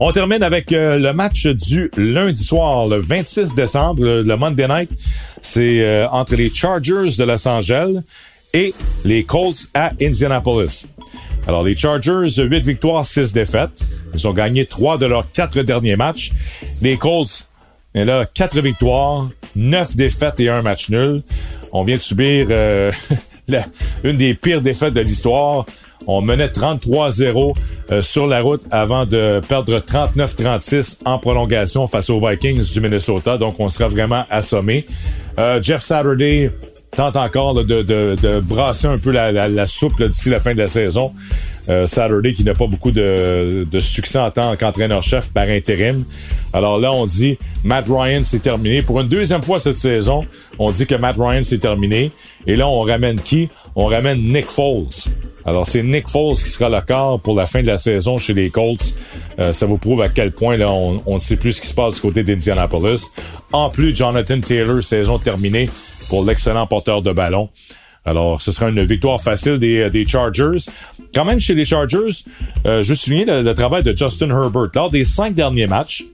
On 0.00 0.10
termine 0.10 0.42
avec 0.42 0.72
euh, 0.72 0.98
le 0.98 1.12
match 1.12 1.46
du 1.46 1.88
lundi 1.96 2.42
soir, 2.42 2.88
le 2.88 2.96
26 2.96 3.54
décembre, 3.54 4.02
le, 4.02 4.36
Monday 4.36 4.66
Night. 4.66 4.90
C'est 5.40 5.82
euh, 5.82 6.08
entre 6.08 6.34
les 6.34 6.48
Chargers 6.48 7.16
de 7.16 7.22
Los 7.22 7.46
Angeles 7.46 8.00
et 8.54 8.74
les 9.04 9.22
Colts 9.22 9.70
à 9.72 9.92
Indianapolis. 10.02 10.88
Alors, 11.46 11.62
les 11.62 11.76
Chargers, 11.76 12.42
8 12.42 12.66
victoires, 12.66 13.06
6 13.06 13.32
défaites. 13.32 13.86
Ils 14.14 14.26
ont 14.26 14.32
gagné 14.32 14.66
3 14.66 14.98
de 14.98 15.06
leurs 15.06 15.30
4 15.30 15.62
derniers 15.62 15.94
matchs. 15.94 16.32
Les 16.82 16.96
Colts, 16.96 17.46
et 17.96 18.04
là, 18.04 18.26
4 18.26 18.60
victoires, 18.60 19.30
9 19.56 19.96
défaites 19.96 20.38
et 20.40 20.50
un 20.50 20.60
match 20.60 20.90
nul. 20.90 21.22
On 21.72 21.82
vient 21.82 21.96
de 21.96 22.00
subir 22.00 22.46
euh, 22.50 22.92
une 24.04 24.18
des 24.18 24.34
pires 24.34 24.60
défaites 24.60 24.92
de 24.92 25.00
l'histoire. 25.00 25.64
On 26.06 26.20
menait 26.20 26.48
33-0 26.48 27.56
euh, 27.90 28.02
sur 28.02 28.26
la 28.26 28.42
route 28.42 28.62
avant 28.70 29.06
de 29.06 29.40
perdre 29.48 29.78
39-36 29.78 30.98
en 31.06 31.18
prolongation 31.18 31.86
face 31.86 32.10
aux 32.10 32.20
Vikings 32.20 32.70
du 32.70 32.80
Minnesota. 32.82 33.38
Donc, 33.38 33.58
on 33.58 33.70
sera 33.70 33.88
vraiment 33.88 34.24
assommé. 34.28 34.86
Euh, 35.38 35.62
Jeff 35.62 35.80
Saturday 35.80 36.52
tente 36.96 37.16
encore 37.16 37.54
de, 37.54 37.82
de, 37.82 38.40
brasser 38.40 38.86
un 38.86 38.98
peu 38.98 39.10
la, 39.10 39.66
soupe 39.66 40.02
d'ici 40.02 40.30
la 40.30 40.40
fin 40.40 40.54
de 40.54 40.58
la 40.58 40.68
saison. 40.68 41.12
Euh, 41.68 41.86
Saturday 41.86 42.32
qui 42.32 42.44
n'a 42.44 42.54
pas 42.54 42.66
beaucoup 42.66 42.92
de, 42.92 43.66
succès 43.80 44.18
en 44.18 44.30
tant 44.30 44.56
qu'entraîneur-chef 44.56 45.32
par 45.32 45.48
intérim. 45.48 46.04
Alors 46.52 46.78
là, 46.78 46.92
on 46.92 47.06
dit 47.06 47.38
Matt 47.64 47.86
Ryan, 47.88 48.22
c'est 48.24 48.40
terminé. 48.40 48.82
Pour 48.82 49.00
une 49.00 49.08
deuxième 49.08 49.42
fois 49.42 49.60
cette 49.60 49.76
saison, 49.76 50.24
on 50.58 50.70
dit 50.70 50.86
que 50.86 50.94
Matt 50.94 51.16
Ryan, 51.18 51.42
c'est 51.44 51.58
terminé. 51.58 52.12
Et 52.46 52.56
là, 52.56 52.66
on 52.66 52.80
ramène 52.80 53.20
qui? 53.20 53.48
On 53.74 53.86
ramène 53.86 54.22
Nick 54.32 54.46
Foles. 54.46 54.86
Alors, 55.44 55.66
c'est 55.66 55.82
Nick 55.82 56.08
Foles 56.08 56.34
qui 56.34 56.48
sera 56.48 56.68
le 56.68 56.80
quart 56.80 57.20
pour 57.20 57.36
la 57.36 57.46
fin 57.46 57.62
de 57.62 57.66
la 57.66 57.78
saison 57.78 58.16
chez 58.16 58.32
les 58.32 58.48
Colts. 58.48 58.96
Euh, 59.38 59.52
ça 59.52 59.66
vous 59.66 59.76
prouve 59.76 60.00
à 60.00 60.08
quel 60.08 60.32
point 60.32 60.56
là, 60.56 60.72
on, 60.72 61.14
ne 61.14 61.18
sait 61.18 61.36
plus 61.36 61.52
ce 61.52 61.60
qui 61.60 61.66
se 61.66 61.74
passe 61.74 61.96
du 61.96 62.00
côté 62.00 62.22
d'Indianapolis. 62.22 63.12
En 63.52 63.68
plus, 63.68 63.94
Jonathan 63.94 64.40
Taylor, 64.40 64.82
saison 64.82 65.18
terminée 65.18 65.68
pour 66.08 66.24
l'excellent 66.24 66.66
porteur 66.66 67.02
de 67.02 67.12
ballon. 67.12 67.50
Alors, 68.06 68.40
ce 68.40 68.52
sera 68.52 68.68
une 68.68 68.84
victoire 68.84 69.20
facile 69.20 69.58
des, 69.58 69.80
euh, 69.80 69.90
des 69.90 70.06
Chargers. 70.06 70.70
Quand 71.12 71.24
même, 71.24 71.40
chez 71.40 71.54
les 71.54 71.64
Chargers, 71.64 72.24
euh, 72.64 72.84
je 72.84 72.90
me 72.90 72.94
souviens 72.94 73.42
le, 73.42 73.52
travail 73.52 73.82
de 73.82 73.94
Justin 73.94 74.30
Herbert. 74.30 74.70
Lors 74.74 74.90
des 74.90 75.02
cinq 75.02 75.34
derniers 75.34 75.66
matchs, 75.66 76.04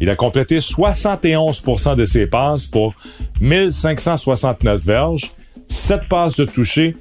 il 0.00 0.08
a 0.08 0.16
complété 0.16 0.58
71% 0.58 1.94
de 1.94 2.04
ses 2.06 2.26
passes 2.26 2.66
pour 2.66 2.94
1569 3.40 4.82
verges, 4.82 5.32
7 5.68 6.08
passes 6.08 6.36
de 6.36 6.46
toucher, 6.46 6.96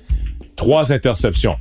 trois 0.58 0.92
interceptions. 0.92 1.58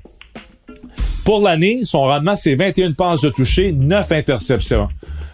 Pour 1.25 1.43
l'année, 1.43 1.85
son 1.85 2.03
rendement, 2.03 2.35
c'est 2.35 2.55
21 2.55 2.93
passes 2.93 3.21
de 3.21 3.31
toucher, 3.31 3.73
9 3.73 4.13
interceptions. 4.13 4.89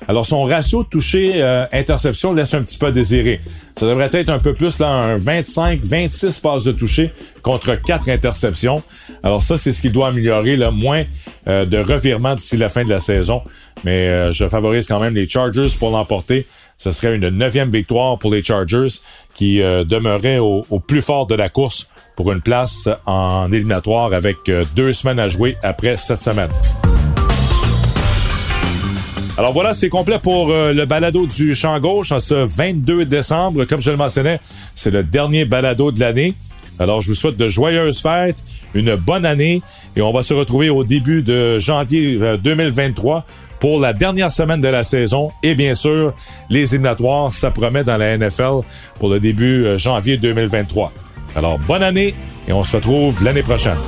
Alors, 0.08 0.26
son 0.26 0.44
ratio 0.44 0.82
toucher-interception 0.82 2.32
euh, 2.32 2.34
laisse 2.34 2.54
un 2.54 2.62
petit 2.62 2.78
peu 2.78 2.90
désirer. 2.90 3.40
Ça 3.76 3.86
devrait 3.86 4.10
être 4.12 4.28
un 4.28 4.38
peu 4.38 4.54
plus, 4.54 4.78
là, 4.78 4.88
un 4.88 5.16
25, 5.16 5.80
26 5.82 6.40
passes 6.40 6.64
de 6.64 6.72
toucher 6.72 7.12
contre 7.42 7.74
4 7.74 8.08
interceptions. 8.10 8.82
Alors 9.22 9.42
ça, 9.42 9.56
c'est 9.56 9.72
ce 9.72 9.82
qu'il 9.82 9.92
doit 9.92 10.08
améliorer, 10.08 10.56
là, 10.56 10.70
moins 10.70 11.04
euh, 11.46 11.64
de 11.64 11.78
revirements 11.78 12.34
d'ici 12.34 12.56
la 12.56 12.68
fin 12.68 12.84
de 12.84 12.90
la 12.90 13.00
saison. 13.00 13.42
Mais 13.84 14.08
euh, 14.08 14.32
je 14.32 14.48
favorise 14.48 14.86
quand 14.88 15.00
même 15.00 15.14
les 15.14 15.28
Chargers 15.28 15.68
pour 15.78 15.90
l'emporter. 15.90 16.46
Ce 16.76 16.90
serait 16.90 17.14
une 17.14 17.28
neuvième 17.28 17.70
victoire 17.70 18.18
pour 18.18 18.32
les 18.32 18.42
Chargers 18.42 18.88
qui 19.34 19.58
demeuraient 19.58 20.38
au, 20.38 20.66
au 20.70 20.80
plus 20.80 21.02
fort 21.02 21.26
de 21.26 21.34
la 21.34 21.50
course 21.50 21.86
pour 22.20 22.32
une 22.32 22.42
place 22.42 22.86
en 23.06 23.50
éliminatoire 23.50 24.12
avec 24.12 24.36
euh, 24.50 24.62
deux 24.76 24.92
semaines 24.92 25.18
à 25.18 25.28
jouer 25.28 25.56
après 25.62 25.96
cette 25.96 26.20
semaine. 26.20 26.50
Alors 29.40 29.54
voilà, 29.54 29.72
c'est 29.72 29.88
complet 29.88 30.18
pour 30.18 30.50
euh, 30.50 30.74
le 30.74 30.84
balado 30.84 31.26
du 31.26 31.54
champ 31.54 31.80
gauche 31.80 32.12
en 32.12 32.20
ce 32.20 32.34
22 32.34 33.06
décembre. 33.06 33.64
Comme 33.64 33.80
je 33.80 33.90
le 33.90 33.96
mentionnais, 33.96 34.38
c'est 34.74 34.90
le 34.90 35.02
dernier 35.02 35.46
balado 35.46 35.92
de 35.92 35.98
l'année. 35.98 36.34
Alors 36.78 37.00
je 37.00 37.08
vous 37.08 37.14
souhaite 37.14 37.38
de 37.38 37.48
joyeuses 37.48 38.02
fêtes, 38.02 38.44
une 38.74 38.96
bonne 38.96 39.24
année 39.24 39.62
et 39.96 40.02
on 40.02 40.10
va 40.10 40.20
se 40.20 40.34
retrouver 40.34 40.68
au 40.68 40.84
début 40.84 41.22
de 41.22 41.58
janvier 41.58 42.20
2023 42.36 43.16
euh, 43.16 43.20
pour 43.60 43.80
la 43.80 43.94
dernière 43.94 44.30
semaine 44.30 44.60
de 44.60 44.68
la 44.68 44.84
saison 44.84 45.30
et 45.42 45.54
bien 45.54 45.72
sûr 45.72 46.12
les 46.50 46.74
éliminatoires, 46.74 47.32
ça 47.32 47.50
promet 47.50 47.82
dans 47.82 47.96
la 47.96 48.18
NFL 48.18 48.60
pour 48.98 49.08
le 49.08 49.20
début 49.20 49.78
janvier 49.78 50.18
2023. 50.18 50.92
Alors, 51.34 51.58
bonne 51.60 51.82
année 51.82 52.14
et 52.46 52.52
on 52.52 52.62
se 52.62 52.76
retrouve 52.76 53.24
l'année 53.24 53.42
prochaine. 53.42 53.78